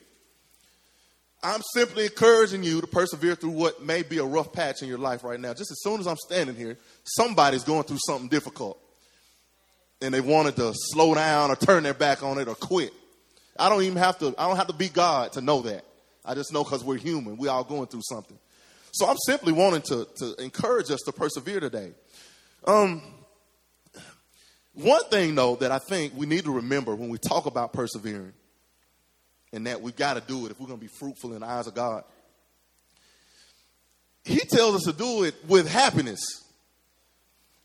I'm 1.43 1.61
simply 1.73 2.05
encouraging 2.05 2.63
you 2.63 2.81
to 2.81 2.87
persevere 2.87 3.35
through 3.35 3.51
what 3.51 3.83
may 3.83 4.01
be 4.01 4.17
a 4.17 4.23
rough 4.23 4.51
patch 4.51 4.81
in 4.81 4.87
your 4.87 4.97
life 4.97 5.23
right 5.23 5.39
now. 5.39 5.53
Just 5.53 5.69
as 5.69 5.81
soon 5.81 5.99
as 5.99 6.07
I'm 6.07 6.17
standing 6.17 6.55
here, 6.55 6.77
somebody's 7.03 7.63
going 7.63 7.83
through 7.83 7.99
something 8.07 8.29
difficult. 8.29 8.79
And 10.01 10.13
they 10.13 10.21
wanted 10.21 10.55
to 10.55 10.71
slow 10.73 11.13
down 11.13 11.51
or 11.51 11.55
turn 11.55 11.83
their 11.83 11.93
back 11.93 12.23
on 12.23 12.39
it 12.39 12.47
or 12.47 12.55
quit. 12.55 12.93
I 13.59 13.69
don't 13.69 13.83
even 13.83 13.97
have 13.97 14.17
to, 14.19 14.33
I 14.37 14.47
don't 14.47 14.57
have 14.57 14.67
to 14.67 14.73
be 14.73 14.89
God 14.89 15.33
to 15.33 15.41
know 15.41 15.61
that. 15.61 15.85
I 16.23 16.33
just 16.33 16.51
know 16.51 16.63
because 16.63 16.83
we're 16.83 16.97
human. 16.97 17.37
We're 17.37 17.51
all 17.51 17.63
going 17.63 17.87
through 17.87 18.01
something. 18.09 18.37
So 18.95 19.05
I'm 19.05 19.17
simply 19.25 19.51
wanting 19.51 19.81
to, 19.87 20.07
to 20.19 20.41
encourage 20.41 20.89
us 20.89 21.01
to 21.01 21.11
persevere 21.11 21.59
today. 21.59 21.91
Um, 22.65 23.01
one 24.73 25.03
thing, 25.09 25.35
though, 25.35 25.57
that 25.57 25.69
I 25.69 25.79
think 25.79 26.13
we 26.15 26.25
need 26.25 26.45
to 26.45 26.51
remember 26.51 26.95
when 26.95 27.09
we 27.09 27.17
talk 27.17 27.45
about 27.45 27.73
persevering 27.73 28.31
and 29.51 29.67
that 29.67 29.81
we've 29.81 29.97
got 29.97 30.13
to 30.13 30.21
do 30.21 30.45
it 30.45 30.51
if 30.51 30.61
we're 30.61 30.67
going 30.67 30.79
to 30.79 30.85
be 30.85 30.91
fruitful 30.97 31.33
in 31.33 31.41
the 31.41 31.45
eyes 31.45 31.67
of 31.67 31.75
God. 31.75 32.05
he 34.23 34.39
tells 34.39 34.75
us 34.77 34.83
to 34.83 34.93
do 34.93 35.23
it 35.23 35.35
with 35.45 35.67
happiness. 35.67 36.21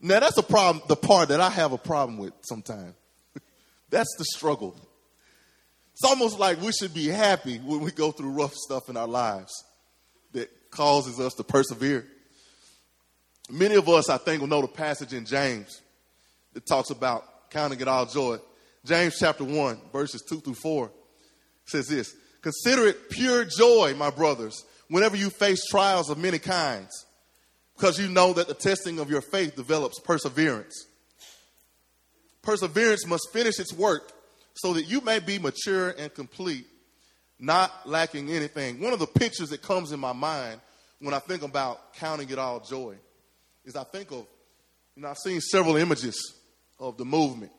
Now 0.00 0.18
that's 0.18 0.36
a 0.36 0.42
problem, 0.42 0.82
the 0.88 0.96
part 0.96 1.28
that 1.28 1.40
I 1.40 1.50
have 1.50 1.70
a 1.70 1.78
problem 1.78 2.18
with 2.18 2.32
sometimes. 2.42 2.94
that's 3.88 4.16
the 4.18 4.24
struggle. 4.24 4.74
It's 5.92 6.04
almost 6.04 6.40
like 6.40 6.60
we 6.60 6.72
should 6.72 6.92
be 6.92 7.06
happy 7.06 7.58
when 7.58 7.82
we 7.82 7.92
go 7.92 8.10
through 8.10 8.30
rough 8.30 8.54
stuff 8.54 8.88
in 8.88 8.96
our 8.96 9.06
lives 9.06 9.52
causes 10.70 11.18
us 11.20 11.34
to 11.34 11.44
persevere. 11.44 12.06
Many 13.50 13.74
of 13.74 13.88
us, 13.88 14.08
I 14.08 14.18
think, 14.18 14.40
will 14.40 14.48
know 14.48 14.60
the 14.60 14.68
passage 14.68 15.12
in 15.12 15.24
James 15.24 15.80
that 16.52 16.66
talks 16.66 16.90
about 16.90 17.50
counting 17.50 17.80
it 17.80 17.88
all 17.88 18.06
joy. 18.06 18.38
James 18.84 19.16
chapter 19.18 19.44
1, 19.44 19.80
verses 19.92 20.22
2 20.22 20.40
through 20.40 20.54
4 20.54 20.90
says 21.66 21.88
this 21.88 22.14
Consider 22.42 22.86
it 22.86 23.10
pure 23.10 23.44
joy, 23.44 23.94
my 23.96 24.10
brothers, 24.10 24.64
whenever 24.88 25.16
you 25.16 25.30
face 25.30 25.66
trials 25.66 26.10
of 26.10 26.18
many 26.18 26.38
kinds, 26.38 27.06
because 27.76 27.98
you 27.98 28.08
know 28.08 28.32
that 28.32 28.48
the 28.48 28.54
testing 28.54 28.98
of 28.98 29.10
your 29.10 29.20
faith 29.20 29.56
develops 29.56 29.98
perseverance. 30.00 30.86
Perseverance 32.42 33.06
must 33.06 33.28
finish 33.32 33.58
its 33.58 33.72
work 33.72 34.12
so 34.54 34.72
that 34.74 34.84
you 34.84 35.00
may 35.02 35.18
be 35.18 35.38
mature 35.38 35.90
and 35.90 36.12
complete, 36.14 36.66
not 37.40 37.88
lacking 37.88 38.30
anything. 38.30 38.80
One 38.80 38.92
of 38.92 38.98
the 38.98 39.06
pictures 39.06 39.50
that 39.50 39.62
comes 39.62 39.92
in 39.92 39.98
my 39.98 40.12
mind 40.12 40.60
when 41.00 41.14
I 41.14 41.18
think 41.18 41.42
about 41.42 41.94
counting 41.94 42.28
it 42.28 42.38
all 42.38 42.60
joy 42.60 42.96
is 43.64 43.74
I 43.74 43.84
think 43.84 44.10
of, 44.10 44.26
you 44.94 45.02
know, 45.02 45.08
I've 45.08 45.18
seen 45.18 45.40
several 45.40 45.76
images 45.76 46.34
of 46.78 46.96
the 46.98 47.04
movement. 47.04 47.52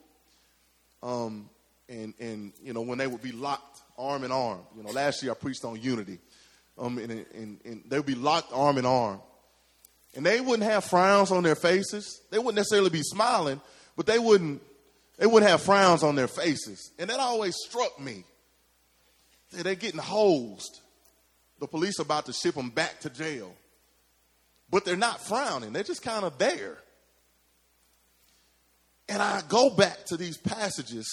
Um, 1.02 1.50
and, 1.90 2.14
and, 2.20 2.54
you 2.64 2.74
know, 2.74 2.82
when 2.82 3.00
they 3.00 3.08
would 3.08 3.22
be 3.22 3.32
locked 3.32 3.82
arm 3.98 4.24
in 4.24 4.32
arm. 4.32 4.60
You 4.76 4.84
know, 4.84 4.92
last 4.92 5.22
year 5.24 5.32
I 5.32 5.36
preached 5.36 5.66
on 5.66 5.82
unity. 5.82 6.20
Um, 6.78 6.98
and, 6.98 7.12
and, 7.12 7.60
and 7.66 7.84
they 7.88 7.98
would 7.98 8.06
be 8.06 8.16
locked 8.16 8.52
arm 8.54 8.78
in 8.78 8.86
arm. 8.86 9.20
And 10.16 10.26
they 10.26 10.42
wouldn't 10.42 10.70
have 10.70 10.84
frowns 10.84 11.32
on 11.32 11.44
their 11.44 11.56
faces. 11.56 12.22
They 12.32 12.38
wouldn't 12.38 12.56
necessarily 12.56 12.90
be 12.90 13.02
smiling, 13.04 13.62
but 13.96 14.06
they 14.06 14.20
wouldn't, 14.20 14.62
they 15.18 15.26
wouldn't 15.26 15.50
have 15.50 15.62
frowns 15.62 16.04
on 16.04 16.16
their 16.16 16.28
faces. 16.28 16.92
And 17.00 17.10
that 17.10 17.20
always 17.20 17.56
struck 17.68 18.00
me. 18.00 18.26
They're 19.52 19.76
getting 19.76 20.00
hosed. 20.00 20.80
The 21.60 21.68
police 21.68 22.00
are 22.00 22.04
about 22.04 22.26
to 22.26 22.34
ship 22.34 22.56
them 22.56 22.70
back 22.70 23.00
to 23.02 23.10
jail 23.10 23.54
but 24.72 24.86
they're 24.86 24.96
not 24.96 25.22
frowning. 25.22 25.74
They're 25.74 25.84
just 25.84 26.02
kind 26.02 26.24
of 26.24 26.38
there. 26.38 26.78
And 29.10 29.22
I 29.22 29.42
go 29.50 29.70
back 29.70 30.06
to 30.06 30.18
these 30.18 30.38
passages 30.38 31.06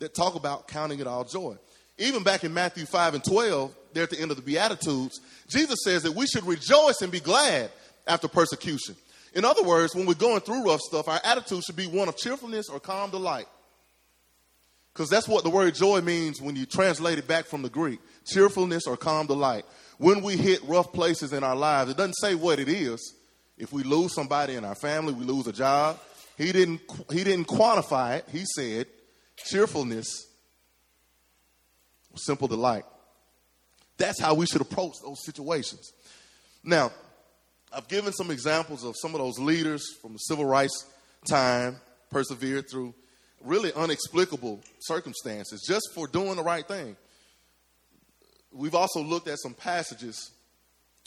that 0.00 0.14
talk 0.14 0.34
about 0.34 0.66
counting 0.66 0.98
it 0.98 1.06
all 1.06 1.24
joy. 1.24 1.56
Even 1.98 2.24
back 2.24 2.44
in 2.44 2.52
Matthew 2.52 2.84
5 2.84 3.14
and 3.14 3.24
12, 3.24 3.74
there 3.94 4.02
at 4.02 4.10
the 4.10 4.20
end 4.20 4.32
of 4.32 4.36
the 4.36 4.42
Beatitudes, 4.42 5.20
Jesus 5.48 5.78
says 5.84 6.02
that 6.02 6.12
we 6.12 6.26
should 6.26 6.44
rejoice 6.44 7.00
and 7.00 7.10
be 7.10 7.20
glad 7.20 7.70
after 8.06 8.28
persecution. 8.28 8.96
In 9.34 9.44
other 9.44 9.62
words, 9.62 9.94
when 9.94 10.06
we're 10.06 10.14
going 10.14 10.40
through 10.40 10.64
rough 10.64 10.80
stuff, 10.80 11.08
our 11.08 11.20
attitude 11.24 11.62
should 11.62 11.76
be 11.76 11.86
one 11.86 12.08
of 12.08 12.16
cheerfulness 12.16 12.68
or 12.68 12.80
calm 12.80 13.10
delight. 13.10 13.46
Because 14.96 15.10
that's 15.10 15.28
what 15.28 15.44
the 15.44 15.50
word 15.50 15.74
joy 15.74 16.00
means 16.00 16.40
when 16.40 16.56
you 16.56 16.64
translate 16.64 17.18
it 17.18 17.28
back 17.28 17.44
from 17.44 17.60
the 17.60 17.68
Greek 17.68 18.00
cheerfulness 18.24 18.86
or 18.86 18.96
calm 18.96 19.26
delight 19.26 19.66
when 19.98 20.22
we 20.22 20.36
hit 20.36 20.62
rough 20.64 20.92
places 20.92 21.32
in 21.32 21.42
our 21.44 21.56
lives, 21.56 21.90
it 21.90 21.96
doesn't 21.96 22.14
say 22.14 22.34
what 22.34 22.58
it 22.58 22.68
is. 22.68 23.14
If 23.58 23.72
we 23.72 23.82
lose 23.82 24.14
somebody 24.14 24.54
in 24.54 24.64
our 24.64 24.74
family, 24.74 25.14
we 25.14 25.24
lose 25.24 25.46
a 25.46 25.52
job. 25.52 25.98
He 26.36 26.52
didn't, 26.52 26.80
he 27.10 27.24
didn't 27.24 27.46
quantify 27.46 28.18
it. 28.18 28.28
He 28.30 28.44
said 28.54 28.86
cheerfulness, 29.36 30.26
simple 32.14 32.48
delight. 32.48 32.84
That's 33.96 34.20
how 34.20 34.34
we 34.34 34.46
should 34.46 34.60
approach 34.60 34.94
those 35.02 35.24
situations. 35.24 35.92
Now, 36.62 36.92
I've 37.72 37.88
given 37.88 38.12
some 38.12 38.30
examples 38.30 38.84
of 38.84 38.94
some 39.00 39.14
of 39.14 39.20
those 39.20 39.38
leaders 39.38 39.82
from 40.02 40.12
the 40.12 40.18
civil 40.18 40.44
rights 40.44 40.86
time 41.28 41.76
persevered 42.10 42.70
through 42.70 42.94
really 43.42 43.72
inexplicable 43.76 44.60
circumstances 44.80 45.64
just 45.66 45.90
for 45.94 46.06
doing 46.06 46.36
the 46.36 46.42
right 46.42 46.66
thing 46.66 46.96
we've 48.56 48.74
also 48.74 49.02
looked 49.02 49.28
at 49.28 49.38
some 49.38 49.54
passages 49.54 50.30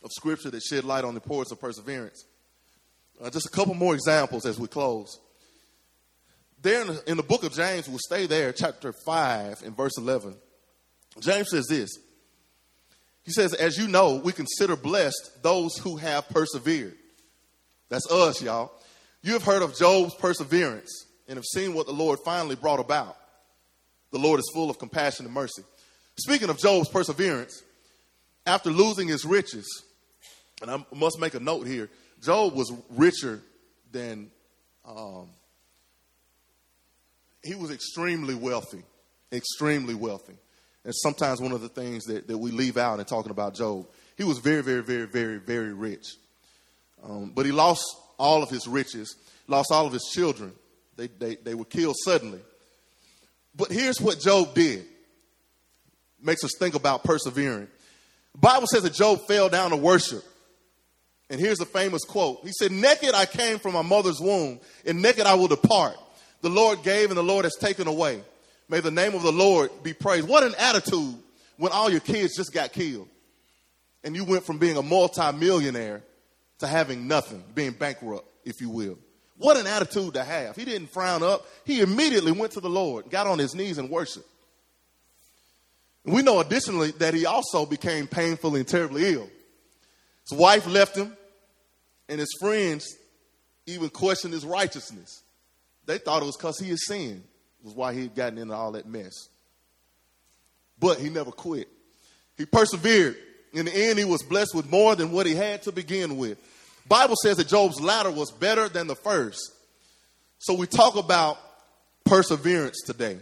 of 0.04 0.12
scripture 0.12 0.50
that 0.52 0.62
shed 0.62 0.84
light 0.84 1.04
on 1.04 1.14
the 1.14 1.22
importance 1.22 1.52
of 1.52 1.60
perseverance. 1.60 2.26
Uh, 3.22 3.30
just 3.30 3.48
a 3.48 3.50
couple 3.50 3.74
more 3.74 3.94
examples 3.94 4.46
as 4.46 4.60
we 4.60 4.68
close. 4.68 5.20
There 6.62 6.82
in 6.82 6.88
the, 6.88 7.12
in 7.12 7.18
the 7.18 7.24
book 7.24 7.44
of 7.44 7.54
James, 7.54 7.90
we'll 7.90 8.00
stay 8.00 8.26
there, 8.26 8.54
chapter 8.54 8.94
5 9.06 9.64
and 9.64 9.76
verse 9.76 9.98
11. 9.98 10.36
James 11.20 11.50
says 11.50 11.68
this. 11.68 11.90
He 13.24 13.32
says, 13.32 13.54
As 13.54 13.78
you 13.78 13.88
know, 13.88 14.16
we 14.16 14.32
consider 14.32 14.76
blessed 14.76 15.42
those 15.42 15.78
who 15.78 15.98
have 15.98 16.30
persevered. 16.30 16.96
That's 17.90 18.10
us, 18.12 18.42
y'all. 18.42 18.72
You 19.22 19.34
have 19.34 19.44
heard 19.44 19.62
of 19.62 19.78
Job's 19.78 20.16
perseverance 20.16 21.06
and 21.30 21.38
have 21.38 21.46
seen 21.46 21.76
what 21.76 21.86
the 21.86 21.94
Lord 21.94 22.20
finally 22.20 22.56
brought 22.56 22.80
about. 22.80 23.16
The 24.12 24.18
Lord 24.18 24.40
is 24.40 24.50
full 24.54 24.70
of 24.72 24.80
compassion 24.80 25.26
and 25.26 25.34
mercy. 25.34 25.62
Speaking 26.18 26.50
of 26.50 26.58
Job's 26.58 26.90
perseverance, 26.90 27.62
after 28.46 28.72
losing 28.72 29.08
his 29.08 29.24
riches, 29.24 29.68
and 30.62 30.72
I 30.72 30.84
must 30.94 31.20
make 31.20 31.36
a 31.36 31.40
note 31.40 31.68
here, 31.68 31.90
Job 32.22 32.56
was 32.56 32.74
richer 32.90 33.42
than, 33.92 34.32
um, 34.86 35.30
he 37.44 37.54
was 37.54 37.70
extremely 37.72 38.34
wealthy, 38.34 38.84
extremely 39.32 39.94
wealthy. 39.94 40.36
And 40.84 40.96
sometimes 40.96 41.40
one 41.40 41.52
of 41.52 41.62
the 41.62 41.70
things 41.70 42.06
that, 42.06 42.28
that 42.28 42.38
we 42.38 42.50
leave 42.52 42.78
out 42.78 43.00
in 43.00 43.06
talking 43.06 43.32
about 43.32 43.54
Job, 43.54 43.88
he 44.18 44.24
was 44.24 44.40
very, 44.40 44.64
very, 44.64 44.82
very, 44.82 45.06
very, 45.06 45.38
very 45.38 45.74
rich. 45.74 46.08
Um, 47.04 47.32
but 47.36 47.46
he 47.46 47.52
lost 47.52 47.86
all 48.18 48.42
of 48.42 48.50
his 48.50 48.68
riches, 48.68 49.16
lost 49.48 49.72
all 49.72 49.86
of 49.86 49.94
his 49.94 50.10
children. 50.12 50.54
They, 51.00 51.08
they, 51.08 51.36
they 51.36 51.56
were 51.56 51.66
killed 51.66 51.96
suddenly. 52.04 52.42
But 53.56 53.72
here's 53.72 54.02
what 54.02 54.20
Job 54.20 54.54
did 54.54 54.86
makes 56.22 56.44
us 56.44 56.52
think 56.60 56.76
about 56.76 57.06
persevering. 57.06 57.70
The 58.34 58.38
Bible 58.38 58.68
says 58.68 58.84
that 58.84 58.94
Job 58.94 59.26
fell 59.26 59.48
down 59.48 59.70
to 59.70 59.78
worship. 59.78 60.24
And 61.30 61.40
here's 61.40 61.62
a 61.62 61.66
famous 61.66 62.04
quote. 62.04 62.42
He 62.44 62.52
said, 62.52 62.72
Naked 62.72 63.14
I 63.14 63.26
came 63.26 63.60
from 63.60 63.74
my 63.74 63.82
mother's 63.82 64.20
womb, 64.20 64.60
and 64.86 65.02
naked 65.02 65.26
I 65.26 65.36
will 65.36 65.48
depart. 65.48 65.96
The 66.42 66.50
Lord 66.50 66.84
gave, 66.84 67.10
and 67.10 67.18
the 67.18 67.24
Lord 67.24 67.46
has 67.46 67.56
taken 67.56 67.88
away. 67.88 68.22
May 68.68 68.82
the 68.82 68.92
name 68.92 69.16
of 69.16 69.24
the 69.24 69.32
Lord 69.32 69.72
be 69.82 69.94
praised. 69.94 70.28
What 70.28 70.44
an 70.44 70.56
attitude 70.60 71.16
when 71.58 71.72
all 71.72 71.90
your 71.90 72.02
kids 72.02 72.36
just 72.36 72.54
got 72.54 72.74
killed. 72.74 73.08
And 74.04 74.16
you 74.16 74.26
went 74.26 74.44
from 74.44 74.58
being 74.58 74.76
a 74.76 74.82
multimillionaire 74.82 76.02
to 76.60 76.68
having 76.68 77.08
nothing, 77.08 77.42
being 77.56 77.72
bankrupt, 77.72 78.28
if 78.44 78.60
you 78.60 78.70
will. 78.70 78.98
What 79.40 79.56
an 79.56 79.68
attitude 79.68 80.16
to 80.16 80.24
have. 80.24 80.58
He 80.58 80.66
didn't 80.66 80.92
frown 80.92 81.24
up. 81.24 81.48
He 81.64 81.80
immediately 81.80 82.34
went 82.34 82.52
to 82.54 82.60
the 82.60 82.70
Lord, 82.70 83.10
got 83.10 83.26
on 83.26 83.40
his 83.40 83.56
knees 83.56 83.78
and 83.78 83.90
worshiped. 83.90 84.28
We 86.04 86.22
know 86.22 86.42
additionally 86.42 86.92
that 86.92 87.14
he 87.14 87.26
also 87.26 87.66
became 87.66 88.06
painfully 88.06 88.60
and 88.60 88.68
terribly 88.68 89.14
ill. 89.14 89.30
His 90.30 90.38
wife 90.38 90.68
left 90.68 90.96
him, 90.98 91.16
and 92.10 92.20
his 92.20 92.36
friends 92.42 92.98
even 93.66 93.90
questioned 93.90 94.34
his 94.34 94.46
righteousness. 94.46 95.24
They 95.86 96.00
thought 96.00 96.22
it 96.22 96.26
was 96.26 96.36
because 96.36 96.60
he 96.60 96.70
had 96.70 96.80
sinned, 96.80 97.24
was 97.64 97.74
why 97.74 97.94
he 97.94 98.02
had 98.04 98.16
gotten 98.16 98.40
into 98.40 98.54
all 98.54 98.74
that 98.74 98.88
mess. 98.88 99.30
But 100.80 101.00
he 101.00 101.10
never 101.10 101.32
quit. 101.32 101.70
He 102.38 102.46
persevered. 102.46 103.16
In 103.54 103.66
the 103.66 103.74
end, 103.74 104.00
he 104.00 104.06
was 104.06 104.22
blessed 104.22 104.54
with 104.54 104.70
more 104.70 104.96
than 104.96 105.12
what 105.12 105.26
he 105.26 105.34
had 105.34 105.64
to 105.64 105.72
begin 105.72 106.18
with. 106.18 106.38
Bible 106.88 107.16
says 107.22 107.38
that 107.38 107.48
Job's 107.48 107.80
latter 107.80 108.12
was 108.12 108.32
better 108.32 108.70
than 108.70 108.88
the 108.88 108.96
first. 108.96 109.40
So 110.40 110.54
we 110.54 110.68
talk 110.68 110.96
about 110.96 111.38
perseverance 112.06 112.82
today. 112.86 113.20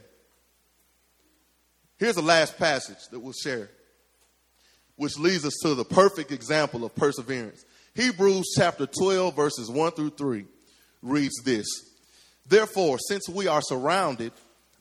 Here's 1.98 2.16
the 2.16 2.22
last 2.22 2.58
passage 2.58 3.08
that 3.12 3.20
we'll 3.20 3.34
share, 3.34 3.70
which 4.96 5.18
leads 5.18 5.46
us 5.46 5.56
to 5.64 5.74
the 5.74 5.84
perfect 5.84 6.32
example 6.32 6.86
of 6.86 6.96
perseverance. 6.96 7.66
Hebrews 7.96 8.54
chapter 8.56 8.86
12, 8.86 9.36
verses 9.36 9.70
1 9.70 9.92
through 9.94 10.12
3 10.12 10.46
reads 11.02 11.42
this 11.44 11.66
Therefore, 12.48 13.00
since 13.00 13.28
we 13.28 13.48
are 13.48 13.62
surrounded 13.62 14.32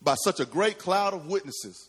by 0.03 0.15
such 0.23 0.41
a 0.41 0.45
great 0.45 0.79
cloud 0.79 1.15
of 1.15 1.27
witnesses, 1.27 1.89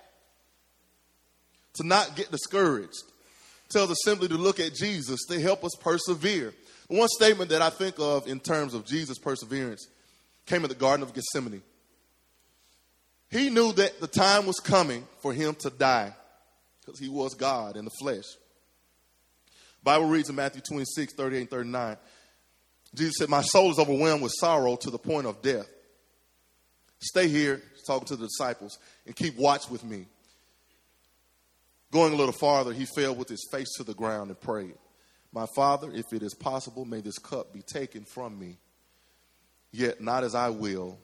to 1.75 1.85
not 1.85 2.15
get 2.15 2.31
discouraged, 2.31 3.03
tells 3.69 3.91
us 3.91 3.97
simply 4.03 4.27
to 4.27 4.35
look 4.35 4.59
at 4.59 4.75
Jesus 4.75 5.25
to 5.27 5.39
help 5.39 5.63
us 5.63 5.71
persevere. 5.79 6.53
One 6.87 7.07
statement 7.07 7.49
that 7.51 7.61
I 7.61 7.69
think 7.69 7.95
of 7.99 8.27
in 8.27 8.39
terms 8.39 8.73
of 8.73 8.85
Jesus' 8.85 9.17
perseverance 9.17 9.87
came 10.45 10.63
in 10.63 10.69
the 10.69 10.75
Garden 10.75 11.03
of 11.03 11.13
Gethsemane. 11.13 11.61
He 13.29 13.49
knew 13.49 13.71
that 13.73 14.01
the 14.01 14.07
time 14.07 14.45
was 14.45 14.59
coming 14.59 15.07
for 15.19 15.31
him 15.31 15.55
to 15.59 15.69
die 15.69 16.13
because 16.81 16.99
he 16.99 17.07
was 17.07 17.33
God 17.33 17.77
in 17.77 17.85
the 17.85 17.91
flesh. 18.01 18.25
Bible 19.83 20.07
reads 20.07 20.29
in 20.29 20.35
Matthew 20.35 20.61
26, 20.61 21.13
38 21.13 21.39
and 21.39 21.49
39. 21.49 21.97
Jesus 22.93 23.15
said, 23.17 23.29
My 23.29 23.41
soul 23.41 23.71
is 23.71 23.79
overwhelmed 23.79 24.21
with 24.21 24.33
sorrow 24.37 24.75
to 24.75 24.89
the 24.89 24.97
point 24.97 25.25
of 25.25 25.41
death. 25.41 25.67
Stay 26.99 27.29
here, 27.29 27.61
talking 27.87 28.07
to 28.07 28.15
the 28.15 28.27
disciples, 28.27 28.77
and 29.05 29.15
keep 29.15 29.37
watch 29.37 29.69
with 29.69 29.83
me. 29.83 30.05
Going 31.91 32.13
a 32.13 32.15
little 32.15 32.33
farther, 32.33 32.71
he 32.71 32.85
fell 32.85 33.13
with 33.13 33.27
his 33.27 33.45
face 33.51 33.73
to 33.75 33.83
the 33.83 33.93
ground 33.93 34.29
and 34.29 34.39
prayed, 34.39 34.75
My 35.33 35.45
Father, 35.55 35.91
if 35.91 36.13
it 36.13 36.23
is 36.23 36.33
possible, 36.33 36.85
may 36.85 37.01
this 37.01 37.17
cup 37.17 37.53
be 37.53 37.61
taken 37.61 38.05
from 38.05 38.39
me. 38.39 38.57
Yet 39.73 40.01
not 40.01 40.23
as 40.23 40.33
I 40.33 40.49
will, 40.49 40.97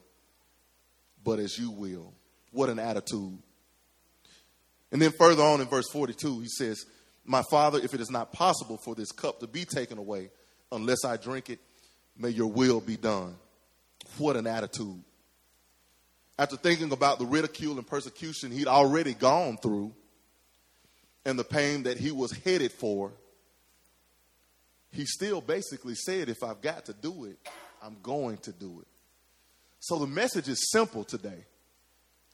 but 1.24 1.40
as 1.40 1.58
you 1.58 1.72
will. 1.72 2.14
What 2.52 2.70
an 2.70 2.80
attitude. 2.80 3.38
And 4.92 5.02
then 5.02 5.12
further 5.12 5.44
on 5.44 5.60
in 5.60 5.68
verse 5.68 5.90
42, 5.92 6.40
he 6.40 6.48
says, 6.48 6.86
My 7.26 7.44
Father, 7.52 7.80
if 7.80 7.94
it 7.94 8.00
is 8.00 8.10
not 8.10 8.32
possible 8.32 8.78
for 8.78 8.96
this 8.96 9.12
cup 9.12 9.42
to 9.42 9.48
be 9.48 9.66
taken 9.66 9.98
away 9.98 10.30
unless 10.72 11.04
I 11.04 11.18
drink 11.18 11.50
it, 11.50 11.60
may 12.18 12.30
your 12.30 12.48
will 12.48 12.80
be 12.80 12.96
done. 12.96 13.36
What 14.18 14.38
an 14.38 14.48
attitude. 14.48 15.04
After 16.40 16.56
thinking 16.56 16.92
about 16.94 17.20
the 17.20 17.26
ridicule 17.26 17.78
and 17.78 17.86
persecution 17.86 18.52
he'd 18.52 18.68
already 18.68 19.14
gone 19.14 19.58
through 19.58 19.94
and 21.28 21.38
the 21.38 21.44
pain 21.44 21.84
that 21.84 21.98
he 21.98 22.10
was 22.10 22.32
headed 22.32 22.72
for, 22.72 23.12
he 24.94 25.06
still 25.06 25.42
basically 25.42 25.94
said, 25.94 26.30
If 26.30 26.42
I've 26.42 26.62
got 26.62 26.86
to 26.86 26.94
do 26.94 27.26
it, 27.26 27.38
I'm 27.84 27.98
going 28.02 28.38
to 28.38 28.54
do 28.54 28.80
it. 28.80 28.88
So 29.82 30.00
the 30.00 30.08
message 30.08 30.48
is 30.48 30.72
simple 30.72 31.04
today. 31.04 31.44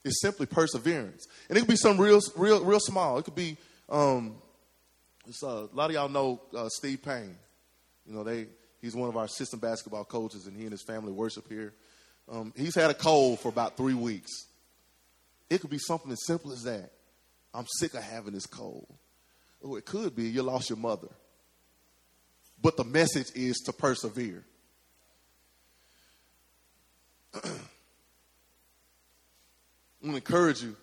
It's 0.04 0.20
simply 0.20 0.46
perseverance, 0.46 1.26
and 1.48 1.58
it 1.58 1.62
could 1.62 1.70
be 1.70 1.76
something 1.76 2.00
real, 2.00 2.20
real, 2.36 2.64
real 2.64 2.78
small. 2.78 3.18
It 3.18 3.24
could 3.24 3.34
be 3.34 3.56
um, 3.88 4.36
uh, 5.42 5.46
a 5.46 5.68
lot 5.74 5.90
of 5.90 5.92
y'all 5.92 6.08
know 6.08 6.40
uh, 6.56 6.68
Steve 6.68 7.02
Payne. 7.02 7.36
You 8.06 8.14
know, 8.14 8.22
they 8.22 8.46
he's 8.80 8.94
one 8.94 9.08
of 9.08 9.16
our 9.16 9.24
assistant 9.24 9.60
basketball 9.60 10.04
coaches, 10.04 10.46
and 10.46 10.56
he 10.56 10.62
and 10.62 10.72
his 10.72 10.84
family 10.84 11.10
worship 11.10 11.48
here. 11.48 11.72
Um, 12.30 12.52
he's 12.56 12.76
had 12.76 12.90
a 12.90 12.94
cold 12.94 13.40
for 13.40 13.48
about 13.48 13.76
three 13.76 13.94
weeks. 13.94 14.30
It 15.50 15.60
could 15.62 15.70
be 15.70 15.78
something 15.78 16.12
as 16.12 16.24
simple 16.26 16.52
as 16.52 16.62
that. 16.62 16.92
I'm 17.54 17.66
sick 17.68 17.94
of 17.94 18.02
having 18.02 18.34
this 18.34 18.46
cold. 18.46 18.92
Or 19.60 19.78
it 19.78 19.86
could 19.86 20.16
be 20.16 20.24
you 20.24 20.42
lost 20.42 20.68
your 20.68 20.78
mother. 20.78 21.08
But 22.60 22.76
the 22.76 22.84
message 22.84 23.30
is 23.34 23.58
to 23.66 23.72
persevere. 23.72 24.44
I 27.34 27.38
want 30.02 30.12
to 30.12 30.16
encourage 30.16 30.62
you. 30.62 30.76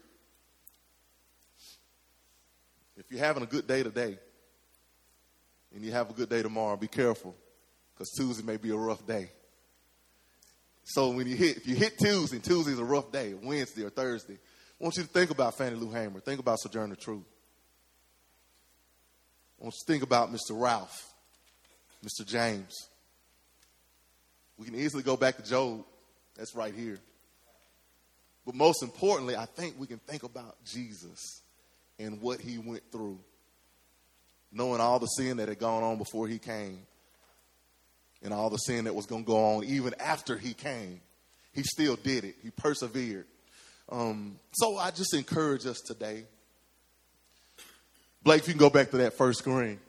If 2.97 3.05
you're 3.09 3.19
having 3.19 3.43
a 3.43 3.47
good 3.47 3.67
day 3.67 3.83
today 3.83 4.17
and 5.73 5.83
you 5.83 5.91
have 5.91 6.09
a 6.09 6.13
good 6.13 6.29
day 6.29 6.41
tomorrow, 6.41 6.75
be 6.77 6.87
careful 6.87 7.35
because 7.93 8.09
Tuesday 8.11 8.43
may 8.43 8.57
be 8.57 8.71
a 8.71 8.75
rough 8.75 9.05
day. 9.05 9.31
So 10.83 11.11
when 11.11 11.27
you 11.27 11.35
hit, 11.35 11.57
if 11.57 11.67
you 11.67 11.75
hit 11.75 11.97
Tuesday, 11.97 12.39
Tuesday 12.39 12.73
is 12.73 12.79
a 12.79 12.83
rough 12.83 13.11
day, 13.11 13.33
Wednesday 13.33 13.83
or 13.83 13.89
Thursday, 13.89 14.37
I 14.81 14.83
want 14.83 14.97
you 14.97 15.03
to 15.03 15.09
think 15.09 15.29
about 15.29 15.55
Fannie 15.55 15.75
Lou 15.75 15.91
Hamer. 15.91 16.19
Think 16.21 16.39
about 16.39 16.59
Sojourner 16.59 16.95
Truth. 16.95 17.21
I 19.59 19.63
want 19.63 19.75
you 19.75 19.79
to 19.79 19.93
think 19.93 20.01
about 20.01 20.33
Mr. 20.33 20.59
Ralph, 20.59 21.13
Mr. 22.03 22.25
James. 22.25 22.87
We 24.57 24.65
can 24.65 24.73
easily 24.73 25.03
go 25.03 25.15
back 25.15 25.37
to 25.37 25.47
Job. 25.47 25.85
That's 26.35 26.55
right 26.55 26.73
here. 26.73 26.97
But 28.43 28.55
most 28.55 28.81
importantly, 28.81 29.35
I 29.35 29.45
think 29.45 29.75
we 29.77 29.85
can 29.85 29.99
think 29.99 30.23
about 30.23 30.55
Jesus 30.65 31.43
and 31.99 32.19
what 32.19 32.41
he 32.41 32.57
went 32.57 32.81
through, 32.91 33.19
knowing 34.51 34.81
all 34.81 34.97
the 34.97 35.05
sin 35.05 35.37
that 35.37 35.47
had 35.47 35.59
gone 35.59 35.83
on 35.83 35.99
before 35.99 36.27
he 36.27 36.39
came 36.39 36.79
and 38.23 38.33
all 38.33 38.49
the 38.49 38.57
sin 38.57 38.85
that 38.85 38.95
was 38.95 39.05
going 39.05 39.25
to 39.25 39.27
go 39.27 39.57
on 39.57 39.63
even 39.63 39.93
after 39.99 40.39
he 40.39 40.55
came. 40.55 41.01
He 41.53 41.61
still 41.61 41.97
did 41.97 42.23
it, 42.23 42.37
he 42.41 42.49
persevered. 42.49 43.27
Um, 43.91 44.39
so 44.53 44.77
I 44.77 44.91
just 44.91 45.13
encourage 45.13 45.65
us 45.65 45.81
today. 45.81 46.23
Blake, 48.23 48.41
if 48.41 48.47
you 48.47 48.53
can 48.53 48.59
go 48.59 48.69
back 48.69 48.91
to 48.91 48.97
that 48.97 49.13
first 49.13 49.39
screen. 49.39 49.79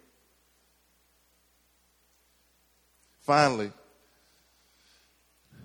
Finally, 3.20 3.70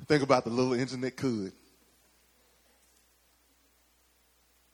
think 0.07 0.21
about 0.21 0.43
the 0.43 0.51
little 0.51 0.73
engine 0.73 1.01
that 1.01 1.15
could. 1.15 1.51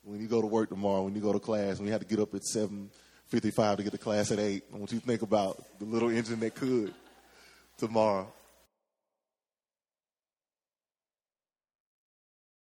when 0.03 0.19
you 0.19 0.27
go 0.27 0.41
to 0.41 0.47
work 0.47 0.69
tomorrow, 0.69 1.03
when 1.03 1.15
you 1.15 1.21
go 1.21 1.33
to 1.33 1.39
class, 1.39 1.77
when 1.77 1.87
you 1.87 1.93
have 1.93 2.01
to 2.01 2.07
get 2.07 2.19
up 2.19 2.33
at 2.35 2.41
7.55 2.41 3.77
to 3.77 3.83
get 3.83 3.91
to 3.91 3.97
class 3.97 4.31
at 4.31 4.39
8, 4.39 4.63
I 4.73 4.77
want 4.77 4.91
you 4.91 4.99
to 4.99 5.05
think 5.05 5.21
about 5.21 5.63
the 5.79 5.85
little 5.85 6.09
engine 6.09 6.39
that 6.41 6.55
could 6.55 6.93
tomorrow. 7.77 8.31